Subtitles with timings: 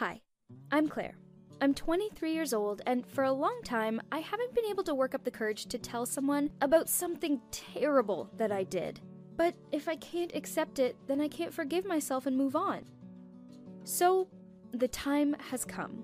[0.00, 0.22] Hi,
[0.72, 1.18] I'm Claire.
[1.60, 5.14] I'm 23 years old, and for a long time, I haven't been able to work
[5.14, 9.02] up the courage to tell someone about something terrible that I did.
[9.36, 12.86] But if I can't accept it, then I can't forgive myself and move on.
[13.84, 14.26] So,
[14.72, 16.02] the time has come.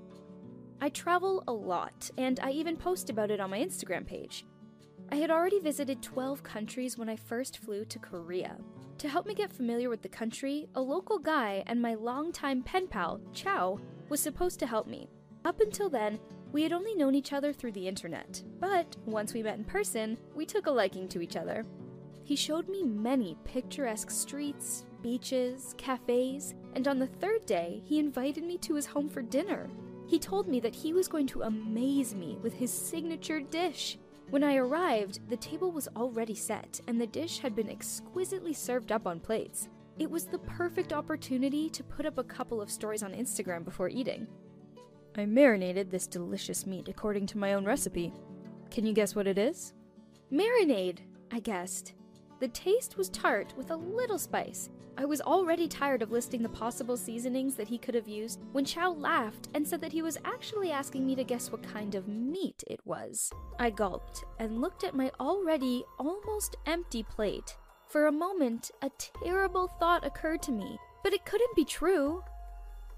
[0.79, 4.45] I travel a lot, and I even post about it on my Instagram page.
[5.13, 8.57] I had already visited 12 countries when I first flew to Korea.
[8.99, 12.89] To help me get familiar with the country, a local guy and my longtime pen
[12.89, 15.09] pal, Chow, was supposed to help me.
[15.45, 16.19] Up until then,
[16.51, 20.19] we had only known each other through the internet, but once we met in person,
[20.35, 21.65] we took a liking to each other.
[22.25, 28.43] He showed me many picturesque streets, beaches, cafes, and on the third day, he invited
[28.43, 29.71] me to his home for dinner.
[30.09, 33.99] He told me that he was going to amaze me with his signature dish.
[34.31, 38.91] When I arrived, the table was already set and the dish had been exquisitely served
[38.91, 39.69] up on plates.
[39.99, 43.89] It was the perfect opportunity to put up a couple of stories on Instagram before
[43.89, 44.27] eating.
[45.17, 48.13] I marinated this delicious meat according to my own recipe.
[48.71, 49.73] Can you guess what it is?
[50.31, 50.99] Marinade,
[51.31, 51.95] I guessed.
[52.41, 54.71] The taste was tart with a little spice.
[54.99, 58.65] I was already tired of listing the possible seasonings that he could have used when
[58.65, 62.09] Chow laughed and said that he was actually asking me to guess what kind of
[62.09, 63.31] meat it was.
[63.59, 67.57] I gulped and looked at my already almost empty plate.
[67.89, 68.91] For a moment, a
[69.23, 72.25] terrible thought occurred to me, but it couldn't be true.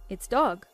[0.08, 0.66] It's dog,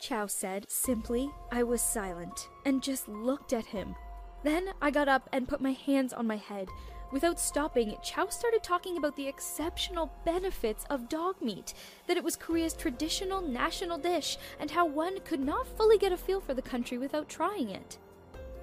[0.00, 1.30] Chow said simply.
[1.52, 3.94] I was silent and just looked at him.
[4.42, 6.68] Then I got up and put my hands on my head.
[7.12, 11.74] Without stopping, Chow started talking about the exceptional benefits of dog meat,
[12.06, 16.16] that it was Korea's traditional national dish, and how one could not fully get a
[16.16, 17.98] feel for the country without trying it.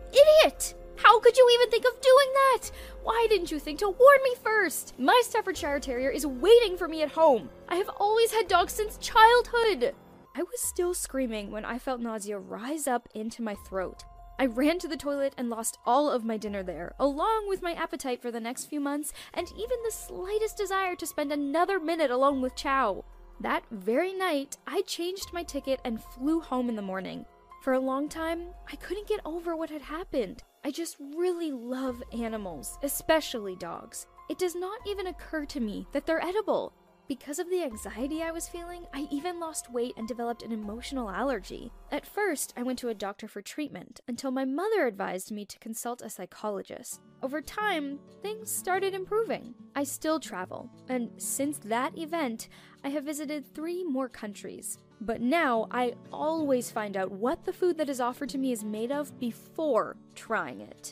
[0.09, 0.73] Idiot!
[0.95, 2.71] How could you even think of doing that?
[3.03, 4.95] Why didn't you think to warn me first?
[4.97, 7.49] My Staffordshire Terrier is waiting for me at home.
[7.69, 9.93] I have always had dogs since childhood.
[10.35, 14.03] I was still screaming when I felt nausea rise up into my throat.
[14.39, 17.73] I ran to the toilet and lost all of my dinner there, along with my
[17.73, 22.09] appetite for the next few months and even the slightest desire to spend another minute
[22.09, 23.03] alone with Chow.
[23.41, 27.25] That very night, I changed my ticket and flew home in the morning.
[27.63, 30.41] For a long time, I couldn't get over what had happened.
[30.63, 34.07] I just really love animals, especially dogs.
[34.29, 36.71] It does not even occur to me that they're edible.
[37.09, 41.09] Because of the anxiety I was feeling, I even lost weight and developed an emotional
[41.09, 41.71] allergy.
[41.91, 45.57] At first, I went to a doctor for treatment until my mother advised me to
[45.57, 47.01] consult a psychologist.
[47.23, 49.55] Over time, things started improving.
[49.75, 52.47] I still travel, and since that event,
[52.83, 54.77] I have visited three more countries.
[55.01, 58.63] But now I always find out what the food that is offered to me is
[58.63, 60.91] made of before trying it.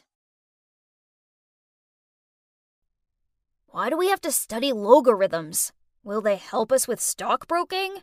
[3.68, 5.74] Why do we have to study logarithms?
[6.08, 7.98] Will they help us with stockbroking?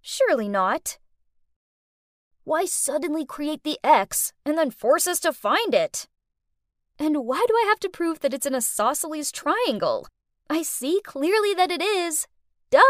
[0.00, 0.96] Surely not.
[2.44, 6.08] Why suddenly create the X and then force us to find it?
[6.98, 10.06] And why do I have to prove that it's an isosceles triangle?
[10.48, 12.26] I see clearly that it is.
[12.70, 12.80] Duh!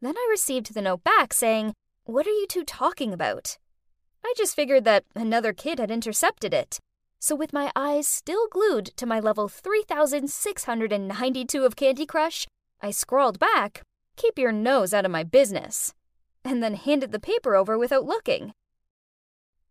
[0.00, 3.58] Then I received the note back saying, what are you two talking about?
[4.24, 6.78] I just figured that another kid had intercepted it.
[7.18, 12.46] So, with my eyes still glued to my level 3692 of Candy Crush,
[12.82, 13.82] I scrawled back,
[14.16, 15.94] Keep your nose out of my business,
[16.44, 18.52] and then handed the paper over without looking.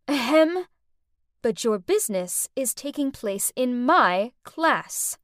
[0.08, 0.66] Ahem.
[1.42, 5.16] But your business is taking place in my class.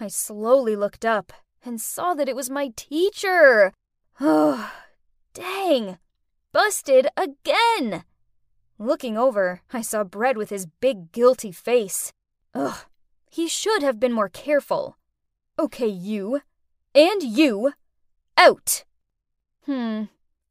[0.00, 1.32] I slowly looked up
[1.64, 3.72] and saw that it was my teacher.
[4.20, 4.72] Oh,
[5.34, 5.98] dang.
[6.52, 8.04] Busted again!
[8.78, 12.12] Looking over, I saw Brett with his big, guilty face.
[12.54, 12.86] Ugh,
[13.30, 14.96] he should have been more careful.
[15.58, 16.40] Okay, you.
[16.94, 17.72] And you.
[18.36, 18.84] Out!
[19.66, 20.04] Hmm,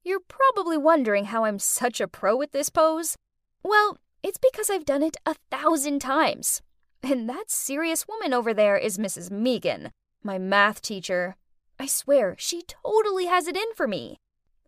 [0.03, 3.17] you're probably wondering how I'm such a pro at this pose.
[3.63, 6.61] Well, it's because I've done it a thousand times.
[7.03, 9.31] And that serious woman over there is Mrs.
[9.31, 9.91] Megan,
[10.23, 11.35] my math teacher.
[11.77, 14.19] I swear, she totally has it in for me.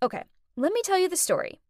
[0.02, 0.24] Okay,
[0.56, 1.62] let me tell you the story.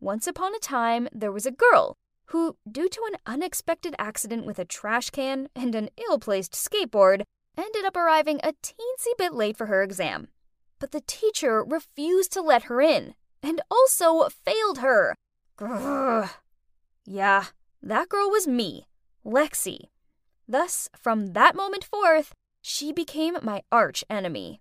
[0.00, 1.96] Once upon a time, there was a girl
[2.26, 7.22] who, due to an unexpected accident with a trash can and an ill placed skateboard,
[7.56, 10.28] ended up arriving a teensy bit late for her exam.
[10.78, 15.14] But the teacher refused to let her in and also failed her.
[15.56, 16.30] Grrr.
[17.06, 17.44] Yeah,
[17.82, 18.86] that girl was me,
[19.24, 19.88] Lexi.
[20.48, 24.60] Thus, from that moment forth, she became my arch enemy.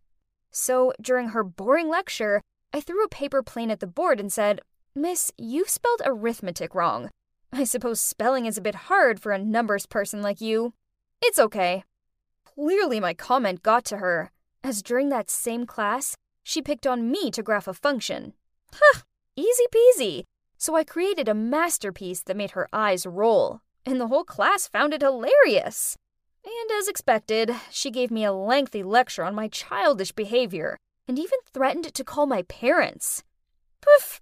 [0.51, 2.41] So, during her boring lecture,
[2.75, 4.59] I threw a paper plane at the board and said,
[4.95, 7.11] Miss, you've spelled arithmetic wrong.
[7.51, 10.73] I suppose spelling is a bit hard for a numbers person like you.
[11.21, 11.83] It's okay.
[12.43, 14.31] Clearly, my comment got to her,
[14.63, 18.33] as during that same class, she picked on me to graph a function.
[18.73, 19.01] Huh,
[19.35, 20.23] easy peasy.
[20.57, 24.95] So I created a masterpiece that made her eyes roll, and the whole class found
[24.95, 25.95] it hilarious.
[26.43, 30.77] And as expected, she gave me a lengthy lecture on my childish behavior
[31.07, 33.23] and even threatened to call my parents.
[33.81, 34.21] Poof!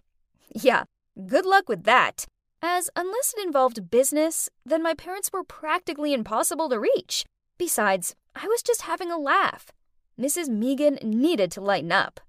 [0.53, 0.83] Yeah,
[1.27, 2.25] good luck with that,
[2.61, 7.25] as unless it involved business, then my parents were practically impossible to reach.
[7.57, 9.71] Besides, I was just having a laugh.
[10.19, 10.49] Mrs.
[10.49, 12.19] Megan needed to lighten up.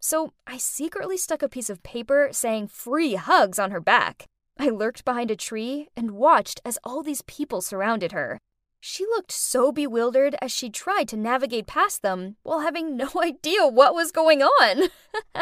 [0.00, 4.26] So I secretly stuck a piece of paper saying free hugs on her back.
[4.58, 8.38] I lurked behind a tree and watched as all these people surrounded her.
[8.88, 13.66] She looked so bewildered as she tried to navigate past them while having no idea
[13.66, 14.90] what was going on.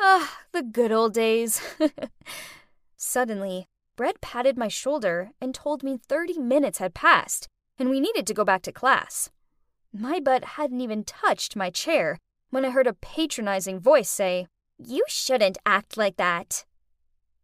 [0.00, 1.60] ah, the good old days.
[2.96, 7.46] Suddenly, Brett patted my shoulder and told me 30 minutes had passed
[7.78, 9.30] and we needed to go back to class.
[9.92, 12.18] My butt hadn't even touched my chair
[12.50, 16.64] when I heard a patronizing voice say, You shouldn't act like that.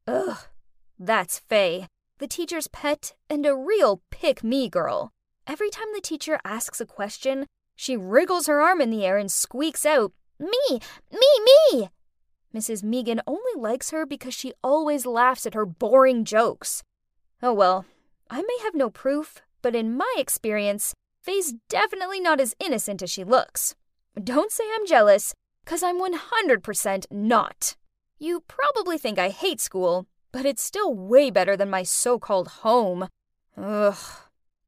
[0.09, 0.37] Ugh,
[0.99, 1.87] that's Faye
[2.21, 5.11] the teacher's pet, and a real pick me girl.
[5.47, 9.33] Every time the teacher asks a question, she wriggles her arm in the air and
[9.33, 10.81] squeaks out, Me,
[11.11, 11.29] me,
[11.73, 11.89] me!
[12.55, 12.83] Mrs.
[12.83, 16.83] Megan only likes her because she always laughs at her boring jokes.
[17.43, 17.87] Oh well,
[18.31, 23.11] I may have no proof, but in my experience, Faye's definitely not as innocent as
[23.11, 23.75] she looks.
[24.23, 25.33] Don't say I'm jealous,
[25.65, 27.77] because I'm 100% not.
[28.19, 32.49] You probably think I hate school, but it's still way better than my so called
[32.49, 33.09] home.
[33.57, 33.97] Ugh.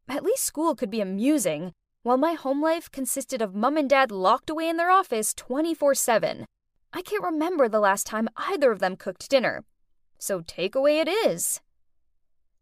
[0.09, 1.73] At least school could be amusing,
[2.03, 5.94] while my home life consisted of mum and dad locked away in their office 24
[5.94, 6.44] 7.
[6.93, 9.64] I can't remember the last time either of them cooked dinner.
[10.19, 11.61] So takeaway it is.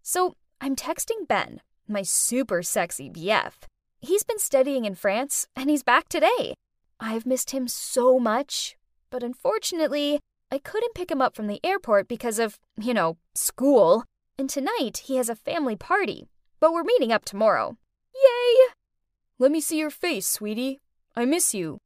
[0.02, 3.52] So I'm texting Ben, my super sexy BF.
[4.00, 6.55] He's been studying in France and he's back today.
[7.00, 8.76] I've missed him so much,
[9.11, 10.20] but unfortunately,
[10.52, 14.05] I couldn't pick him up from the airport because of, you know, school.
[14.37, 17.76] And tonight he has a family party, but we're meeting up tomorrow.
[18.14, 18.73] Yay!
[19.38, 20.81] Let me see your face, sweetie.
[21.14, 21.79] I miss you.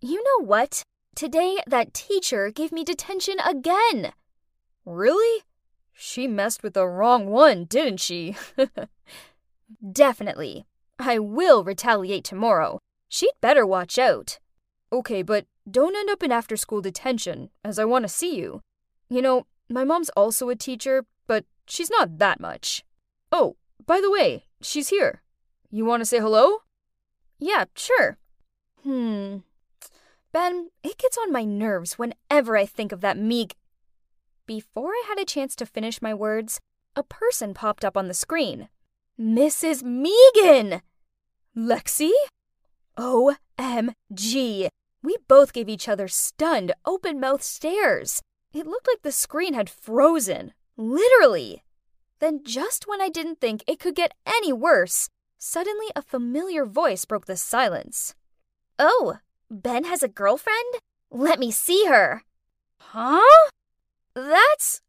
[0.00, 0.82] You know what?
[1.14, 4.12] Today that teacher gave me detention again.
[4.86, 5.42] Really?
[5.92, 8.34] She messed with the wrong one, didn't she?
[9.92, 10.64] Definitely.
[10.98, 12.78] I will retaliate tomorrow.
[13.08, 14.38] She'd better watch out.
[14.92, 18.60] Okay, but don't end up in after school detention, as I want to see you.
[19.08, 22.84] You know, my mom's also a teacher, but she's not that much.
[23.30, 23.56] Oh,
[23.86, 25.22] by the way, she's here.
[25.70, 26.58] You want to say hello?
[27.38, 28.18] Yeah, sure.
[28.82, 29.38] Hmm.
[30.32, 33.56] Ben, it gets on my nerves whenever I think of that meek.
[34.46, 36.60] Before I had a chance to finish my words,
[36.94, 38.68] a person popped up on the screen.
[39.18, 39.82] Mrs.
[39.82, 40.82] Megan!
[41.56, 42.10] Lexi?
[42.98, 44.68] OMG!
[45.02, 48.22] We both gave each other stunned, open mouthed stares.
[48.52, 50.52] It looked like the screen had frozen.
[50.76, 51.62] Literally.
[52.20, 55.08] Then, just when I didn't think it could get any worse,
[55.38, 58.14] suddenly a familiar voice broke the silence.
[58.78, 59.18] Oh,
[59.50, 60.74] Ben has a girlfriend?
[61.10, 62.22] Let me see her.
[62.78, 63.50] Huh?
[64.14, 64.82] That's.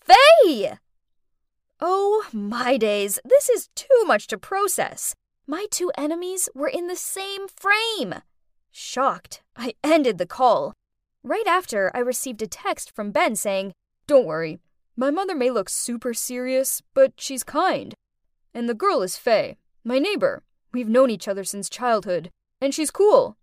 [0.00, 0.78] Faye!
[1.80, 5.14] Oh, my days, this is too much to process.
[5.46, 8.14] My two enemies were in the same frame.
[8.78, 10.74] Shocked, I ended the call.
[11.22, 13.72] Right after, I received a text from Ben saying,
[14.06, 14.58] Don't worry,
[14.98, 17.94] my mother may look super serious, but she's kind.
[18.52, 20.42] And the girl is Faye, my neighbor.
[20.74, 22.28] We've known each other since childhood,
[22.60, 23.38] and she's cool.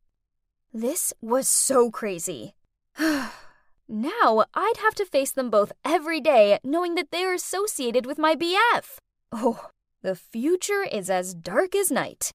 [0.72, 2.54] This was so crazy.
[3.90, 8.20] now I'd have to face them both every day, knowing that they are associated with
[8.20, 9.00] my BF.
[9.32, 9.72] Oh,
[10.04, 12.30] the future is as dark as night.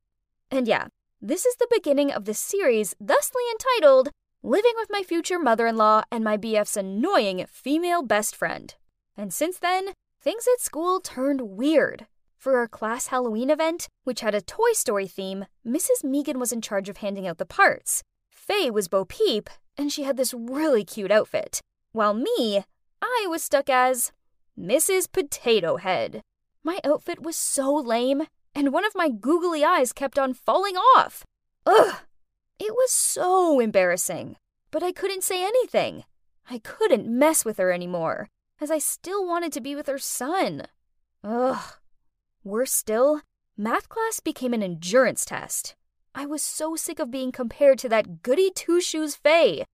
[0.51, 0.89] And yeah,
[1.21, 4.11] this is the beginning of the series thusly entitled
[4.43, 8.73] Living with My Future Mother in Law and My BF's Annoying Female Best Friend.
[9.17, 12.07] And since then, things at school turned weird.
[12.37, 16.05] For our class Halloween event, which had a Toy Story theme, Mrs.
[16.05, 18.05] Megan was in charge of handing out the parts.
[18.31, 21.61] Faye was Bo Peep, and she had this really cute outfit.
[21.91, 22.65] While me,
[23.03, 24.13] I was stuck as
[24.57, 25.11] Mrs.
[25.11, 26.21] Potato Head.
[26.63, 31.23] My outfit was so lame and one of my googly eyes kept on falling off.
[31.65, 31.95] Ugh!
[32.59, 34.35] It was so embarrassing.
[34.73, 36.03] But I couldn't say anything.
[36.51, 38.29] I couldn't mess with her anymore,
[38.61, 40.67] as I still wanted to be with her son.
[41.23, 41.75] Ugh.
[42.43, 43.21] Worse still,
[43.57, 45.77] math class became an endurance test.
[46.13, 49.67] I was so sick of being compared to that goody two shoes Faye.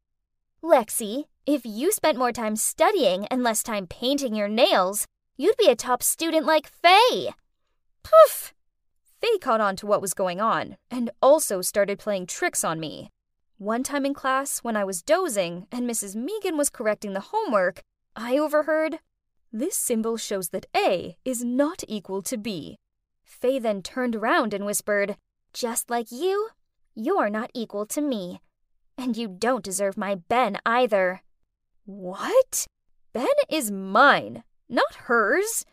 [0.62, 5.06] Lexi, if you spent more time studying and less time painting your nails,
[5.38, 7.30] you'd be a top student like Faye.
[8.02, 8.52] Poof!
[9.24, 13.10] Faye caught on to what was going on and also started playing tricks on me.
[13.56, 16.14] One time in class, when I was dozing and Mrs.
[16.14, 17.80] Megan was correcting the homework,
[18.14, 18.98] I overheard,
[19.50, 22.76] This symbol shows that A is not equal to B.
[23.22, 25.16] Faye then turned around and whispered,
[25.54, 26.50] Just like you,
[26.94, 28.42] you're not equal to me.
[28.98, 31.22] And you don't deserve my Ben either.
[31.86, 32.66] What?
[33.14, 35.64] Ben is mine, not hers.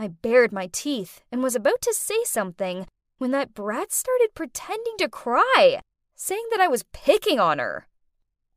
[0.00, 2.86] I bared my teeth and was about to say something
[3.18, 5.82] when that brat started pretending to cry,
[6.16, 7.86] saying that I was picking on her.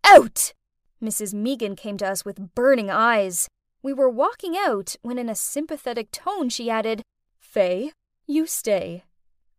[0.06, 0.54] Out!
[1.04, 1.34] Mrs.
[1.34, 3.50] Megan came to us with burning eyes.
[3.82, 7.02] We were walking out when, in a sympathetic tone, she added,
[7.38, 7.92] Faye,
[8.26, 9.04] you stay.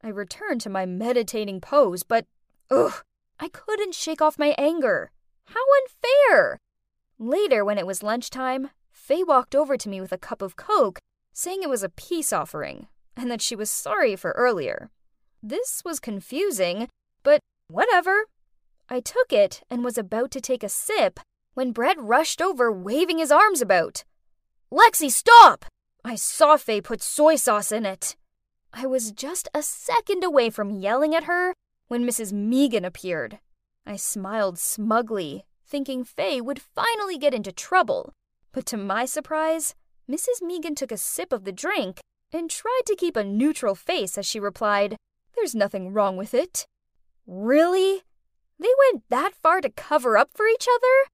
[0.02, 2.24] I returned to my meditating pose, but,
[2.70, 3.02] ugh,
[3.38, 5.10] I couldn't shake off my anger.
[5.48, 6.56] How unfair!
[7.18, 10.98] Later, when it was lunchtime, Faye walked over to me with a cup of Coke,
[11.34, 12.86] saying it was a peace offering
[13.16, 14.90] and that she was sorry for earlier.
[15.42, 16.88] This was confusing,
[17.22, 18.24] but whatever.
[18.88, 21.20] I took it and was about to take a sip
[21.54, 24.04] when Brett rushed over, waving his arms about.
[24.72, 25.64] Lexi, stop!
[26.04, 28.16] I saw Faye put soy sauce in it.
[28.72, 31.54] I was just a second away from yelling at her
[31.88, 32.32] when Mrs.
[32.32, 33.38] Megan appeared.
[33.86, 38.12] I smiled smugly, thinking Faye would finally get into trouble.
[38.52, 39.74] But to my surprise,
[40.10, 40.42] Mrs.
[40.42, 42.00] Megan took a sip of the drink
[42.32, 44.96] and tried to keep a neutral face as she replied,
[45.34, 46.66] There's nothing wrong with it.
[47.26, 48.02] Really?
[48.58, 51.08] They went that far to cover up for each other?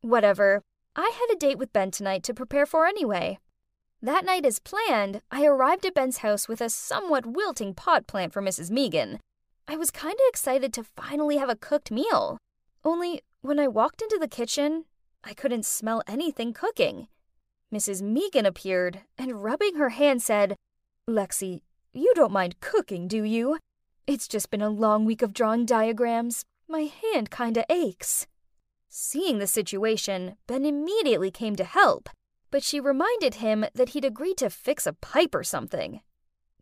[0.00, 0.62] Whatever.
[0.96, 3.38] I had a date with Ben tonight to prepare for anyway.
[4.00, 8.32] That night, as planned, I arrived at Ben's house with a somewhat wilting pot plant
[8.32, 8.70] for Mrs.
[8.70, 9.20] Megan.
[9.68, 12.38] I was kinda excited to finally have a cooked meal.
[12.84, 14.86] Only, when I walked into the kitchen,
[15.22, 17.08] I couldn't smell anything cooking.
[17.72, 18.02] Mrs.
[18.02, 20.56] Megan appeared and, rubbing her hand, said,
[21.08, 21.62] Lexi,
[21.92, 23.58] you don't mind cooking, do you?
[24.06, 26.44] It's just been a long week of drawing diagrams.
[26.68, 28.26] My hand kinda aches.
[28.88, 32.08] Seeing the situation, Ben immediately came to help
[32.52, 36.02] but she reminded him that he'd agreed to fix a pipe or something.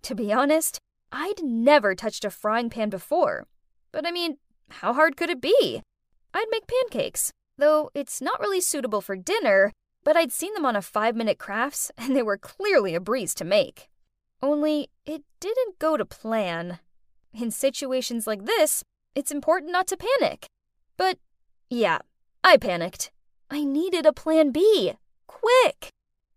[0.03, 0.79] To be honest,
[1.13, 3.49] I'd never touched a frying pan before.
[3.93, 4.39] But I mean,
[4.69, 5.83] how hard could it be?
[6.33, 9.73] I'd make pancakes, though it's not really suitable for dinner,
[10.05, 13.35] but I'd seen them on a five minute crafts and they were clearly a breeze
[13.37, 13.89] to make.
[14.43, 16.79] Only, it didn't go to plan.
[17.33, 18.83] In situations like this,
[19.15, 20.47] it's important not to panic.
[20.97, 21.19] But,
[21.69, 21.99] yeah,
[22.43, 23.11] I panicked.
[23.51, 24.95] I needed a plan B,
[25.27, 25.91] Quick!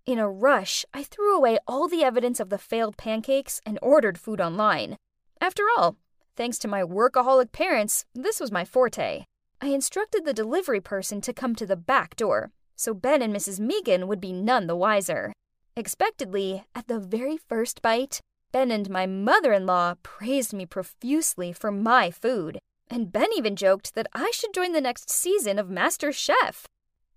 [0.06, 4.18] In a rush, I threw away all the evidence of the failed pancakes and ordered
[4.18, 4.98] food online.
[5.42, 5.98] After all,
[6.36, 9.26] thanks to my workaholic parents, this was my forte.
[9.62, 13.60] I instructed the delivery person to come to the back door, so Ben and Mrs.
[13.60, 15.34] Megan would be none the wiser.
[15.76, 18.20] Expectedly, at the very first bite,
[18.52, 23.56] Ben and my mother in law praised me profusely for my food, and Ben even
[23.56, 26.68] joked that I should join the next season of Master Chef.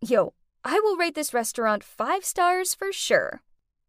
[0.01, 0.33] Yo,
[0.65, 3.43] I will rate this restaurant five stars for sure.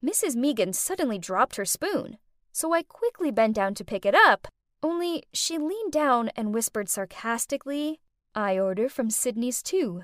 [0.03, 0.35] Mrs.
[0.35, 2.17] Megan suddenly dropped her spoon,
[2.51, 4.47] so I quickly bent down to pick it up,
[4.83, 7.99] only she leaned down and whispered sarcastically,
[8.35, 10.03] I order from Sydney's too.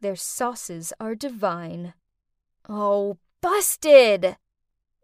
[0.00, 1.94] Their sauces are divine.
[2.68, 4.36] Oh, busted!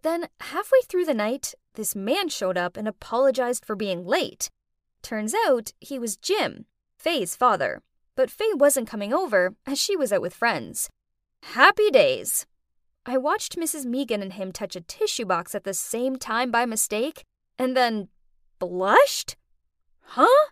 [0.03, 4.51] Then, halfway through the night, this man showed up and apologized for being late.
[5.03, 6.67] Turns out he was Jim,
[6.99, 7.83] Faye's father,
[8.15, 10.89] but Faye wasn't coming over as she was out with friends.
[11.43, 12.47] Happy days!
[13.07, 13.85] I watched Mrs.
[13.85, 17.25] Megan and him touch a tissue box at the same time by mistake,
[17.59, 18.09] and then
[18.59, 19.37] blushed?
[20.01, 20.49] Huh?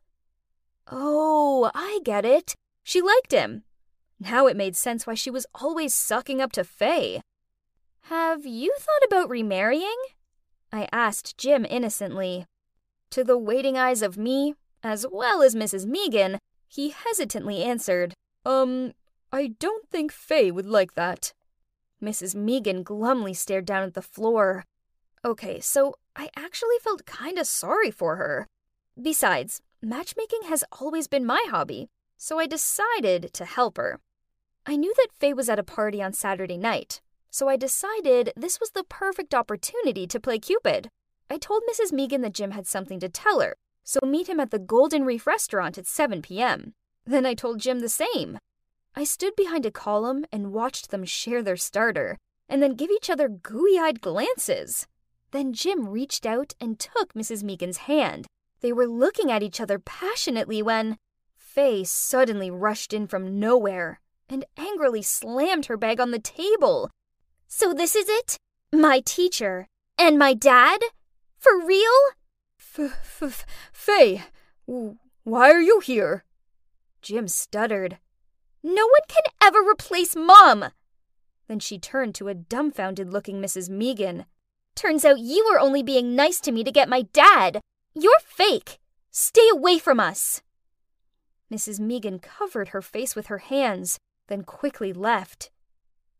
[0.90, 2.54] Oh, I get it.
[2.82, 3.64] She liked him.
[4.30, 7.22] Now it made sense why she was always sucking up to Faye.
[8.02, 9.96] Have you thought about remarrying?
[10.72, 12.46] I asked Jim innocently.
[13.10, 15.86] To the waiting eyes of me, as well as Mrs.
[15.86, 16.38] Megan,
[16.68, 18.14] he hesitantly answered,
[18.44, 18.92] Um,
[19.32, 21.32] I don't think Faye would like that.
[22.00, 22.36] Mrs.
[22.36, 24.64] Megan glumly stared down at the floor.
[25.24, 28.46] Okay, so I actually felt kinda sorry for her.
[29.00, 33.98] Besides, matchmaking has always been my hobby, so I decided to help her.
[34.64, 37.00] I knew that Faye was at a party on Saturday night,
[37.30, 40.88] so I decided this was the perfect opportunity to play Cupid.
[41.28, 41.92] I told Mrs.
[41.92, 45.26] Megan that Jim had something to tell her, so meet him at the Golden Reef
[45.26, 46.74] restaurant at 7 p.m.
[47.04, 48.38] Then I told Jim the same.
[48.94, 53.10] I stood behind a column and watched them share their starter, and then give each
[53.10, 54.86] other gooey eyed glances.
[55.32, 57.42] Then Jim reached out and took Mrs.
[57.42, 58.26] Megan's hand.
[58.60, 60.98] They were looking at each other passionately when
[61.36, 63.98] Faye suddenly rushed in from nowhere,
[64.32, 66.90] and angrily slammed her bag on the table.
[67.46, 68.36] So, this is it?
[68.72, 69.66] My teacher
[69.98, 70.80] and my dad?
[71.38, 71.92] For real?
[72.58, 74.22] F- f- Faye,
[74.64, 76.24] why are you here?
[77.02, 77.98] Jim stuttered.
[78.62, 80.66] No one can ever replace Mom!
[81.48, 83.68] Then she turned to a dumbfounded looking Mrs.
[83.68, 84.24] Megan.
[84.74, 87.60] Turns out you were only being nice to me to get my dad.
[87.94, 88.78] You're fake.
[89.10, 90.40] Stay away from us.
[91.52, 91.78] Mrs.
[91.78, 93.98] Megan covered her face with her hands,
[94.28, 95.50] then quickly left.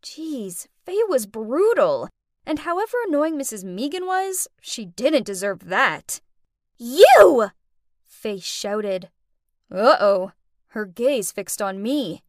[0.01, 2.09] Geez, Faye was brutal.
[2.45, 3.63] And however annoying Mrs.
[3.63, 6.19] Megan was, she didn't deserve that.
[6.77, 7.51] You!
[8.05, 9.09] Faye shouted.
[9.71, 10.31] Uh oh,
[10.69, 12.21] her gaze fixed on me.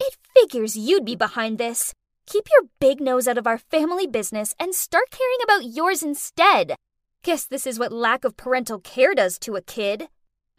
[0.00, 1.94] It figures you'd be behind this.
[2.26, 6.74] Keep your big nose out of our family business and start caring about yours instead.
[7.22, 10.08] Guess this is what lack of parental care does to a kid.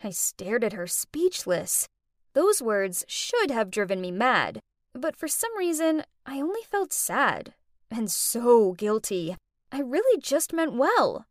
[0.03, 1.88] I stared at her, speechless.
[2.36, 4.60] Those words should have driven me mad,
[4.94, 7.54] but for some reason, I only felt sad
[7.89, 9.38] and so guilty.
[9.72, 11.25] I really just meant well.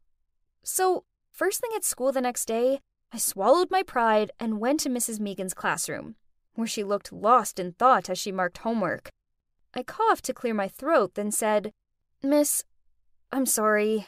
[0.62, 2.80] So, first thing at school the next day,
[3.12, 5.20] I swallowed my pride and went to Mrs.
[5.20, 6.16] Megan's classroom,
[6.54, 9.10] where she looked lost in thought as she marked homework.
[9.74, 11.70] I coughed to clear my throat, then said,
[12.22, 12.64] Miss,
[13.30, 14.06] I'm sorry.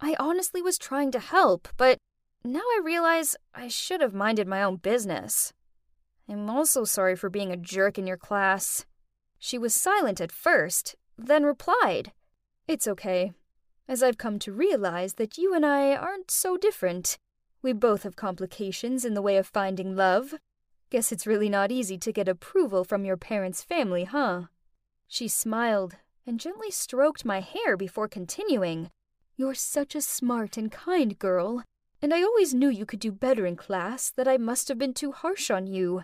[0.00, 1.98] I honestly was trying to help, but
[2.42, 5.52] now I realize I should have minded my own business.
[6.28, 8.86] I'm also sorry for being a jerk in your class.
[9.38, 12.12] She was silent at first, then replied,
[12.66, 13.32] It's okay,
[13.88, 17.18] as I've come to realize that you and I aren't so different.
[17.60, 20.34] We both have complications in the way of finding love.
[20.90, 24.42] Guess it's really not easy to get approval from your parents' family, huh?
[25.08, 28.90] She smiled and gently stroked my hair before continuing.
[29.36, 31.64] You're such a smart and kind girl,
[32.00, 34.94] and I always knew you could do better in class, that I must have been
[34.94, 36.02] too harsh on you.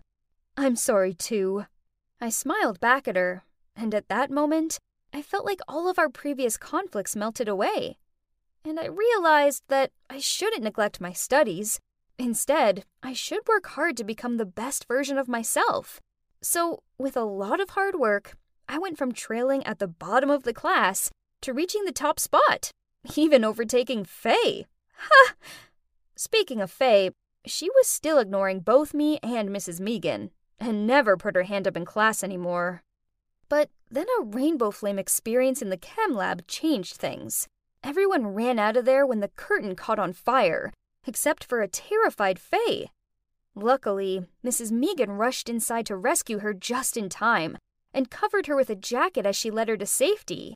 [0.60, 1.66] I'm sorry, too.
[2.20, 3.44] I smiled back at her,
[3.76, 4.80] and at that moment,
[5.14, 7.96] I felt like all of our previous conflicts melted away.
[8.64, 11.78] And I realized that I shouldn't neglect my studies.
[12.18, 16.00] Instead, I should work hard to become the best version of myself.
[16.42, 18.36] So, with a lot of hard work,
[18.68, 22.72] I went from trailing at the bottom of the class to reaching the top spot,
[23.14, 24.66] even overtaking Faye.
[24.96, 25.34] Ha!
[26.16, 27.12] Speaking of Faye,
[27.46, 29.78] she was still ignoring both me and Mrs.
[29.78, 32.82] Megan, and never put her hand up in class anymore.
[33.48, 37.48] But then a rainbow flame experience in the chem lab changed things.
[37.82, 40.72] Everyone ran out of there when the curtain caught on fire,
[41.06, 42.90] except for a terrified Faye.
[43.54, 44.70] Luckily, Mrs.
[44.70, 47.56] Megan rushed inside to rescue her just in time,
[47.94, 50.54] and covered her with a jacket as she led her to safety.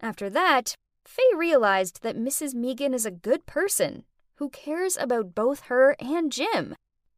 [0.00, 2.54] After that, Faye realized that Mrs.
[2.54, 4.04] Megan is a good person
[4.36, 6.74] who cares about both her and Jim.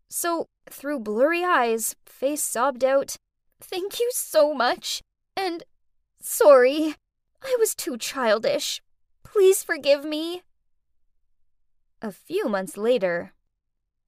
[0.08, 3.16] So, through blurry eyes, Faye sobbed out,
[3.60, 5.02] Thank you so much,
[5.36, 5.64] and
[6.20, 6.94] sorry,
[7.42, 8.82] I was too childish.
[9.24, 10.42] Please forgive me.
[12.02, 13.32] A few months later.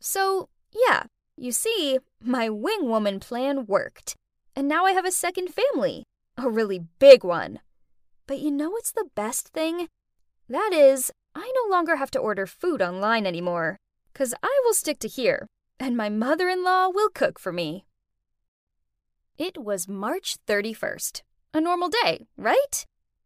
[0.00, 1.04] So, yeah,
[1.36, 4.16] you see, my wing woman plan worked
[4.58, 6.02] and now I have a second family.
[6.36, 7.60] A really big one.
[8.26, 9.86] But you know what's the best thing?
[10.48, 13.76] That is, I no longer have to order food online anymore,
[14.12, 15.46] because I will stick to here,
[15.80, 17.84] and my mother in law will cook for me.
[19.36, 21.22] It was March 31st.
[21.54, 22.84] A normal day, right?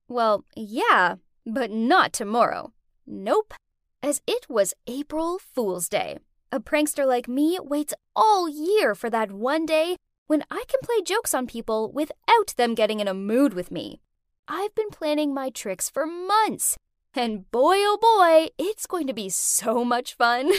[0.09, 2.73] Well, yeah, but not tomorrow.
[3.07, 3.55] Nope.
[4.03, 6.19] As it was April Fool's Day.
[6.51, 11.03] A prankster like me waits all year for that one day when I can play
[11.03, 14.01] jokes on people without them getting in a mood with me.
[14.47, 16.77] I've been planning my tricks for months,
[17.15, 20.53] and boy oh boy, it's going to be so much fun.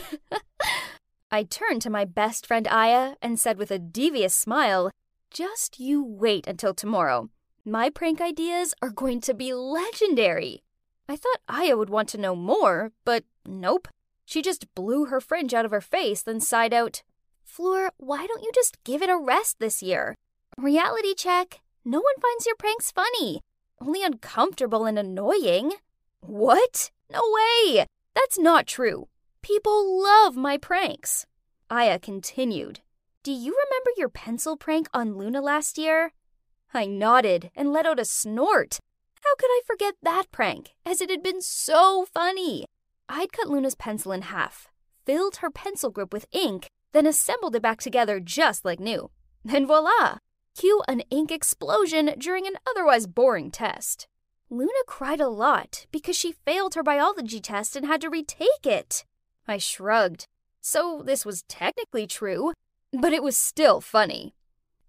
[1.33, 4.91] I turned to my best friend Aya and said with a devious smile,
[5.31, 7.31] Just you wait until tomorrow.
[7.65, 10.61] My prank ideas are going to be legendary.
[11.09, 13.87] I thought Aya would want to know more, but nope.
[14.25, 17.01] She just blew her fringe out of her face, then sighed out,
[17.43, 20.13] Fleur, why don't you just give it a rest this year?
[20.55, 21.61] Reality check.
[21.83, 23.41] No one finds your pranks funny,
[23.81, 25.73] only uncomfortable and annoying.
[26.19, 26.91] What?
[27.09, 27.87] No way!
[28.13, 29.07] That's not true.
[29.43, 31.25] People love my pranks.
[31.69, 32.79] Aya continued.
[33.23, 36.13] Do you remember your pencil prank on Luna last year?
[36.73, 38.79] I nodded and let out a snort.
[39.21, 42.63] How could I forget that prank, as it had been so funny?
[43.09, 44.69] I'd cut Luna's pencil in half,
[45.05, 49.11] filled her pencil grip with ink, then assembled it back together just like new.
[49.53, 50.19] And voila!
[50.57, 54.07] Cue an ink explosion during an otherwise boring test.
[54.49, 59.03] Luna cried a lot because she failed her biology test and had to retake it.
[59.47, 60.27] I shrugged.
[60.61, 62.53] So this was technically true,
[62.91, 64.33] but it was still funny.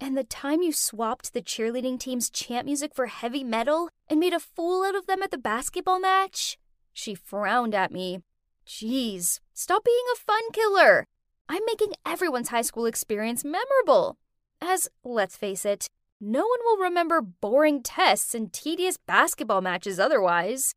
[0.00, 4.32] And the time you swapped the cheerleading team's chant music for heavy metal and made
[4.32, 6.58] a fool out of them at the basketball match?
[6.92, 8.20] She frowned at me.
[8.66, 11.06] Jeez, stop being a fun killer.
[11.48, 14.16] I'm making everyone's high school experience memorable.
[14.60, 15.88] As, let's face it,
[16.20, 20.74] no one will remember boring tests and tedious basketball matches otherwise.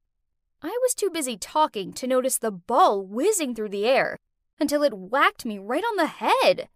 [0.62, 4.18] I was too busy talking to notice the ball whizzing through the air
[4.60, 6.70] until it whacked me right on the head.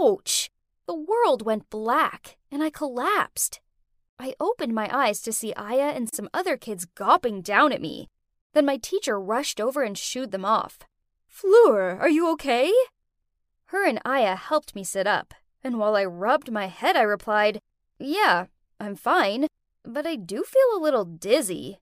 [0.00, 0.50] Ouch!
[0.86, 3.60] The world went black and I collapsed.
[4.18, 8.08] I opened my eyes to see Aya and some other kids gawping down at me.
[8.52, 10.78] Then my teacher rushed over and shooed them off.
[11.28, 12.72] Fleur, are you okay?
[13.66, 17.60] Her and Aya helped me sit up, and while I rubbed my head, I replied,
[17.98, 18.46] Yeah,
[18.80, 19.46] I'm fine,
[19.84, 21.78] but I do feel a little dizzy.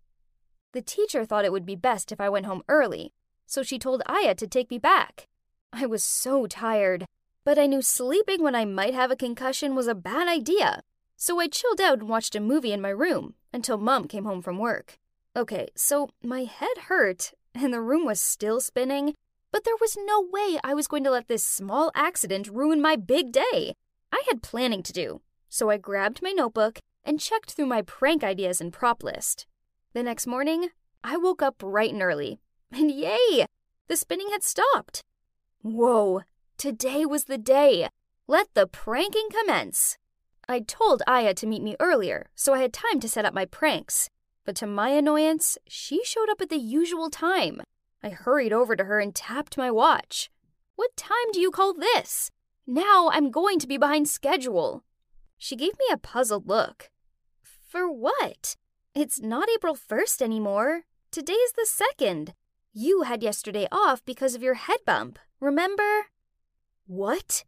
[0.76, 3.14] The teacher thought it would be best if I went home early,
[3.46, 5.26] so she told Aya to take me back.
[5.72, 7.06] I was so tired,
[7.46, 10.82] but I knew sleeping when I might have a concussion was a bad idea,
[11.16, 14.42] so I chilled out and watched a movie in my room until Mum came home
[14.42, 14.98] from work.
[15.34, 19.14] Okay, so my head hurt, and the room was still spinning,
[19.52, 22.96] but there was no way I was going to let this small accident ruin my
[22.96, 23.72] big day.
[24.12, 28.22] I had planning to do, so I grabbed my notebook and checked through my prank
[28.22, 29.46] ideas and prop list.
[29.96, 30.68] The next morning,
[31.02, 32.38] I woke up bright and early,
[32.70, 33.46] and yay!
[33.88, 35.00] The spinning had stopped.
[35.62, 36.20] Whoa,
[36.58, 37.88] today was the day.
[38.26, 39.96] Let the pranking commence.
[40.46, 43.46] I told Aya to meet me earlier, so I had time to set up my
[43.46, 44.10] pranks.
[44.44, 47.62] But to my annoyance, she showed up at the usual time.
[48.02, 50.28] I hurried over to her and tapped my watch.
[50.74, 52.30] What time do you call this?
[52.66, 54.84] Now I'm going to be behind schedule.
[55.38, 56.90] She gave me a puzzled look.
[57.42, 58.56] For what?
[58.96, 60.84] It's not April 1st anymore.
[61.10, 62.30] Today's the 2nd.
[62.72, 66.06] You had yesterday off because of your head bump, remember?
[66.86, 67.44] What?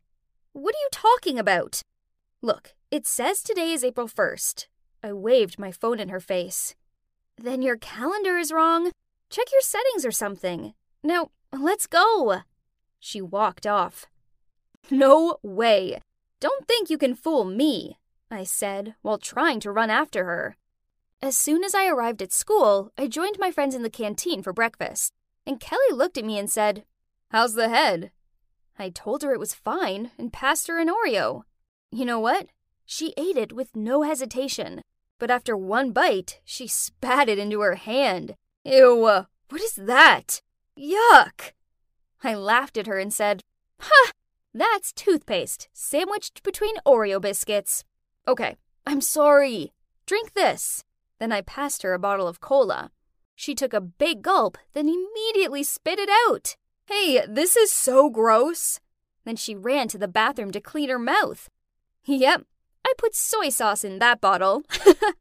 [0.53, 1.81] What are you talking about?
[2.43, 4.67] Look, it says today is April 1st.
[5.03, 6.75] I waved my phone in her face.
[7.39, 8.91] Then your calendar is wrong.
[9.31, 10.75] Check your settings or something.
[11.03, 12.43] Now, let's go.
[13.01, 14.05] She walked off.
[14.91, 16.03] No way.
[16.41, 17.97] Don't think you can fool me,
[18.31, 20.55] I said while trying to run after her.
[21.20, 24.52] As soon as I arrived at school, I joined my friends in the canteen for
[24.52, 25.12] breakfast,
[25.44, 26.85] and Kelly looked at me and said,
[27.31, 28.12] How's the head?
[28.78, 31.42] I told her it was fine and passed her an Oreo.
[31.90, 32.46] You know what?
[32.87, 34.83] She ate it with no hesitation,
[35.18, 38.35] but after one bite, she spat it into her hand.
[38.64, 40.40] Ew, what is that?
[40.78, 41.52] Yuck!
[42.22, 43.42] I laughed at her and said,
[43.81, 44.12] Ha!
[44.54, 47.83] That's toothpaste sandwiched between Oreo biscuits.
[48.28, 49.72] Okay, I'm sorry.
[50.07, 50.85] Drink this.
[51.18, 52.90] Then I passed her a bottle of cola.
[53.35, 56.57] She took a big gulp, then immediately spit it out.
[56.87, 58.81] Hey, this is so gross.
[59.24, 61.48] Then she ran to the bathroom to clean her mouth.
[62.04, 62.44] Yep,
[62.85, 64.62] I put soy sauce in that bottle.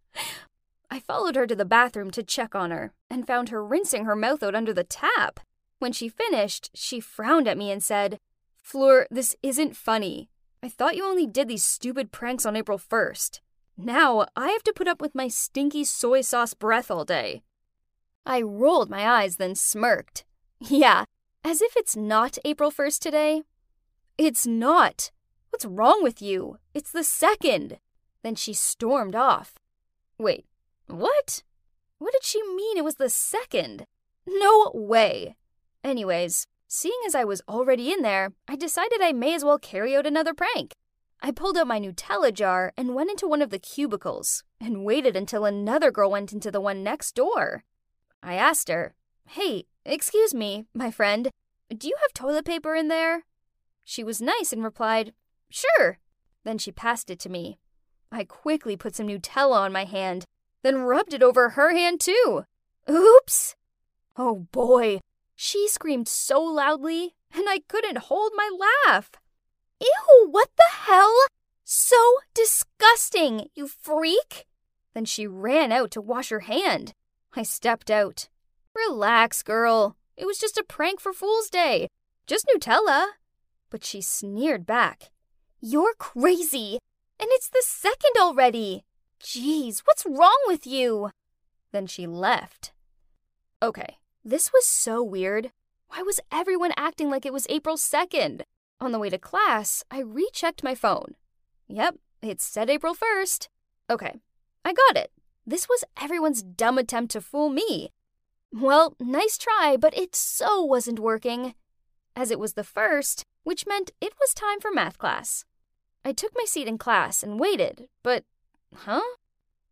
[0.89, 4.15] I followed her to the bathroom to check on her and found her rinsing her
[4.15, 5.41] mouth out under the tap.
[5.79, 8.19] When she finished, she frowned at me and said,
[8.63, 10.29] Fleur, this isn't funny.
[10.63, 13.41] I thought you only did these stupid pranks on April 1st.
[13.77, 17.43] Now I have to put up with my stinky soy sauce breath all day.
[18.25, 20.25] I rolled my eyes, then smirked.
[20.59, 21.05] Yeah,
[21.43, 23.43] as if it's not April 1st today.
[24.17, 25.11] It's not.
[25.51, 26.57] What's wrong with you?
[26.73, 27.77] It's the second.
[28.23, 29.55] Then she stormed off.
[30.17, 30.45] Wait,
[30.87, 31.43] what?
[31.99, 33.85] What did she mean it was the second?
[34.27, 35.35] No way.
[35.83, 39.95] Anyways, seeing as I was already in there, I decided I may as well carry
[39.95, 40.73] out another prank.
[41.21, 45.15] I pulled out my Nutella jar and went into one of the cubicles and waited
[45.15, 47.63] until another girl went into the one next door.
[48.21, 48.93] I asked her,
[49.29, 51.29] Hey, excuse me, my friend,
[51.75, 53.23] do you have toilet paper in there?
[53.83, 55.13] She was nice and replied,
[55.49, 55.99] Sure.
[56.43, 57.57] Then she passed it to me.
[58.11, 60.25] I quickly put some Nutella on my hand,
[60.63, 62.45] then rubbed it over her hand too.
[62.89, 63.55] Oops!
[64.15, 64.99] Oh boy,
[65.35, 68.49] she screamed so loudly, and I couldn't hold my
[68.87, 69.11] laugh.
[69.79, 71.13] Ew, what the hell?
[71.63, 71.97] So
[72.33, 74.45] disgusting, you freak!
[74.93, 76.93] Then she ran out to wash her hand.
[77.35, 78.29] I stepped out.
[78.75, 79.95] Relax, girl.
[80.15, 81.87] It was just a prank for Fool's Day.
[82.25, 83.09] Just Nutella.
[83.69, 85.11] But she sneered back.
[85.59, 86.79] You're crazy!
[87.19, 88.83] And it's the second already!
[89.21, 91.11] Jeez, what's wrong with you?
[91.71, 92.71] Then she left.
[93.61, 95.51] Okay, this was so weird.
[95.89, 98.41] Why was everyone acting like it was April 2nd?
[98.79, 101.15] On the way to class, I rechecked my phone.
[101.67, 103.47] Yep, it said April 1st.
[103.89, 104.13] Okay,
[104.63, 105.11] I got it.
[105.45, 107.91] This was everyone's dumb attempt to fool me.
[108.51, 111.55] Well, nice try, but it so wasn't working.
[112.15, 115.43] As it was the first, which meant it was time for math class.
[116.05, 118.23] I took my seat in class and waited, but,
[118.73, 119.01] huh?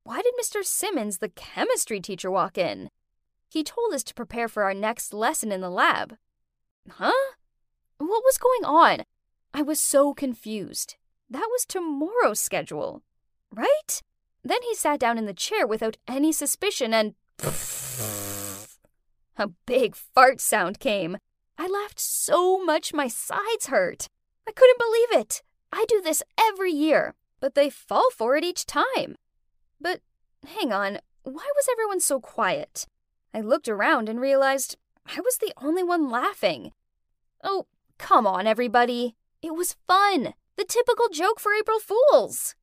[0.04, 0.64] Why did Mr.
[0.64, 2.90] Simmons, the chemistry teacher, walk in?
[3.50, 6.18] He told us to prepare for our next lesson in the lab.
[6.90, 7.12] Huh?
[8.08, 9.04] What was going on?
[9.52, 10.96] I was so confused.
[11.28, 13.02] That was tomorrow's schedule,
[13.52, 14.02] right?
[14.44, 17.16] Then he sat down in the chair without any suspicion and.
[19.38, 21.18] A big fart sound came.
[21.58, 24.08] I laughed so much my sides hurt.
[24.48, 25.42] I couldn't believe it.
[25.72, 29.16] I do this every year, but they fall for it each time.
[29.82, 30.02] But
[30.46, 32.86] hang on, why was everyone so quiet?
[33.34, 36.72] I looked around and realized I was the only one laughing.
[37.44, 37.66] Oh,
[37.98, 39.16] come on, everybody.
[39.42, 40.34] It was fun.
[40.58, 42.56] The typical joke for April Fools.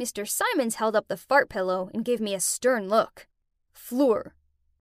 [0.00, 0.28] Mr.
[0.28, 3.26] Simons held up the fart pillow and gave me a stern look.
[3.72, 4.34] Fleur,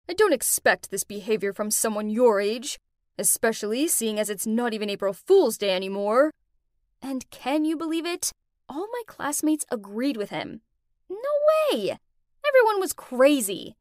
[0.08, 2.78] I don't expect this behavior from someone your age,
[3.18, 6.30] especially seeing as it's not even April Fool's Day anymore.
[7.02, 8.32] And can you believe it?
[8.68, 10.60] All my classmates agreed with him.
[11.08, 11.16] No
[11.72, 11.98] way!
[12.46, 13.76] Everyone was crazy.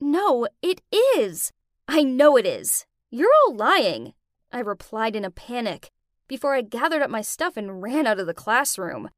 [0.00, 1.52] No, it is.
[1.88, 2.86] I know it is.
[3.10, 4.14] You're all lying.
[4.52, 5.90] I replied in a panic
[6.28, 9.10] before I gathered up my stuff and ran out of the classroom.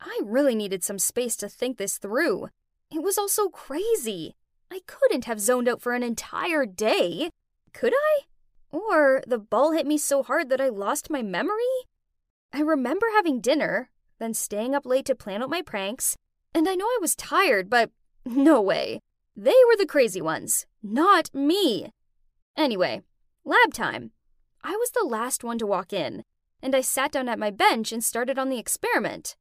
[0.00, 2.48] I really needed some space to think this through.
[2.90, 4.34] It was all so crazy.
[4.70, 7.30] I couldn't have zoned out for an entire day.
[7.72, 8.20] Could I?
[8.70, 11.86] Or the ball hit me so hard that I lost my memory?
[12.52, 16.16] I remember having dinner, then staying up late to plan out my pranks,
[16.54, 17.90] and I know I was tired, but
[18.24, 19.00] no way.
[19.36, 21.90] They were the crazy ones, not me.
[22.56, 23.02] Anyway,
[23.44, 24.12] lab time.
[24.62, 26.24] I was the last one to walk in,
[26.62, 29.36] and I sat down at my bench and started on the experiment.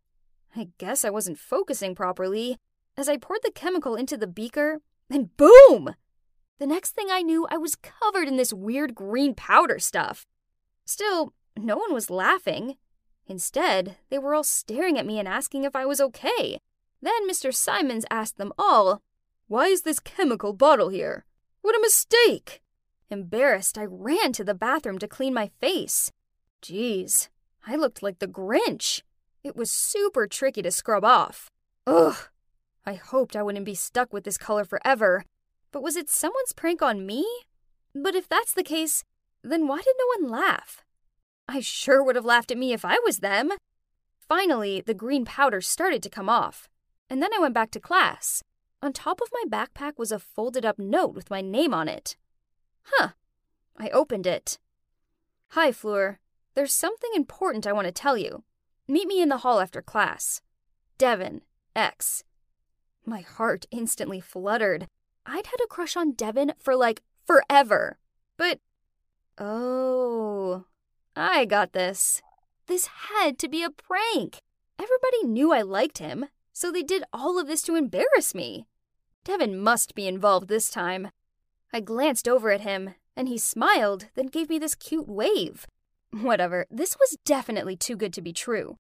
[0.56, 2.58] I guess I wasn't focusing properly
[2.96, 5.96] as I poured the chemical into the beaker, and boom!
[6.60, 10.26] The next thing I knew, I was covered in this weird green powder stuff.
[10.86, 12.78] Still, no one was laughing.
[13.28, 16.60] Instead, they were all staring at me and asking if I was okay.
[17.02, 17.54] Then Mr.
[17.54, 19.02] Simons asked them all,
[19.48, 21.26] Why is this chemical bottle here?
[21.62, 22.64] What a mistake!
[23.10, 26.12] Embarrassed, I ran to the bathroom to clean my face.
[26.62, 27.30] Geez,
[27.66, 29.02] I looked like the Grinch.
[29.44, 31.50] It was super tricky to scrub off.
[31.86, 32.18] Ugh.
[32.86, 35.24] I hoped I wouldn't be stuck with this color forever.
[35.72, 37.26] But was it someone's prank on me?
[37.94, 39.04] But if that's the case,
[39.44, 40.84] then why did no one laugh?
[41.48, 43.52] I sure would have laughed at me if I was them.
[44.20, 46.68] Finally, the green powder started to come off,
[47.10, 48.44] and then I went back to class.
[48.82, 52.18] On top of my backpack was a folded up note with my name on it.
[52.92, 53.10] Huh.
[53.78, 54.58] I opened it.
[55.50, 56.20] Hi, Fleur.
[56.56, 58.44] There's something important I want to tell you.
[58.88, 60.42] Meet me in the hall after class.
[60.98, 61.42] Devin,
[61.76, 62.24] X.
[63.06, 64.88] My heart instantly fluttered.
[65.26, 68.00] I'd had a crush on Devin for like forever.
[68.38, 68.60] But.
[69.38, 70.66] Oh.
[71.16, 72.22] I got this.
[72.68, 74.42] This had to be a prank.
[74.80, 78.68] Everybody knew I liked him, so they did all of this to embarrass me.
[79.24, 81.10] Devin must be involved this time.
[81.74, 85.68] I glanced over at him, and he smiled, then gave me this cute wave.
[86.12, 88.78] Whatever, this was definitely too good to be true.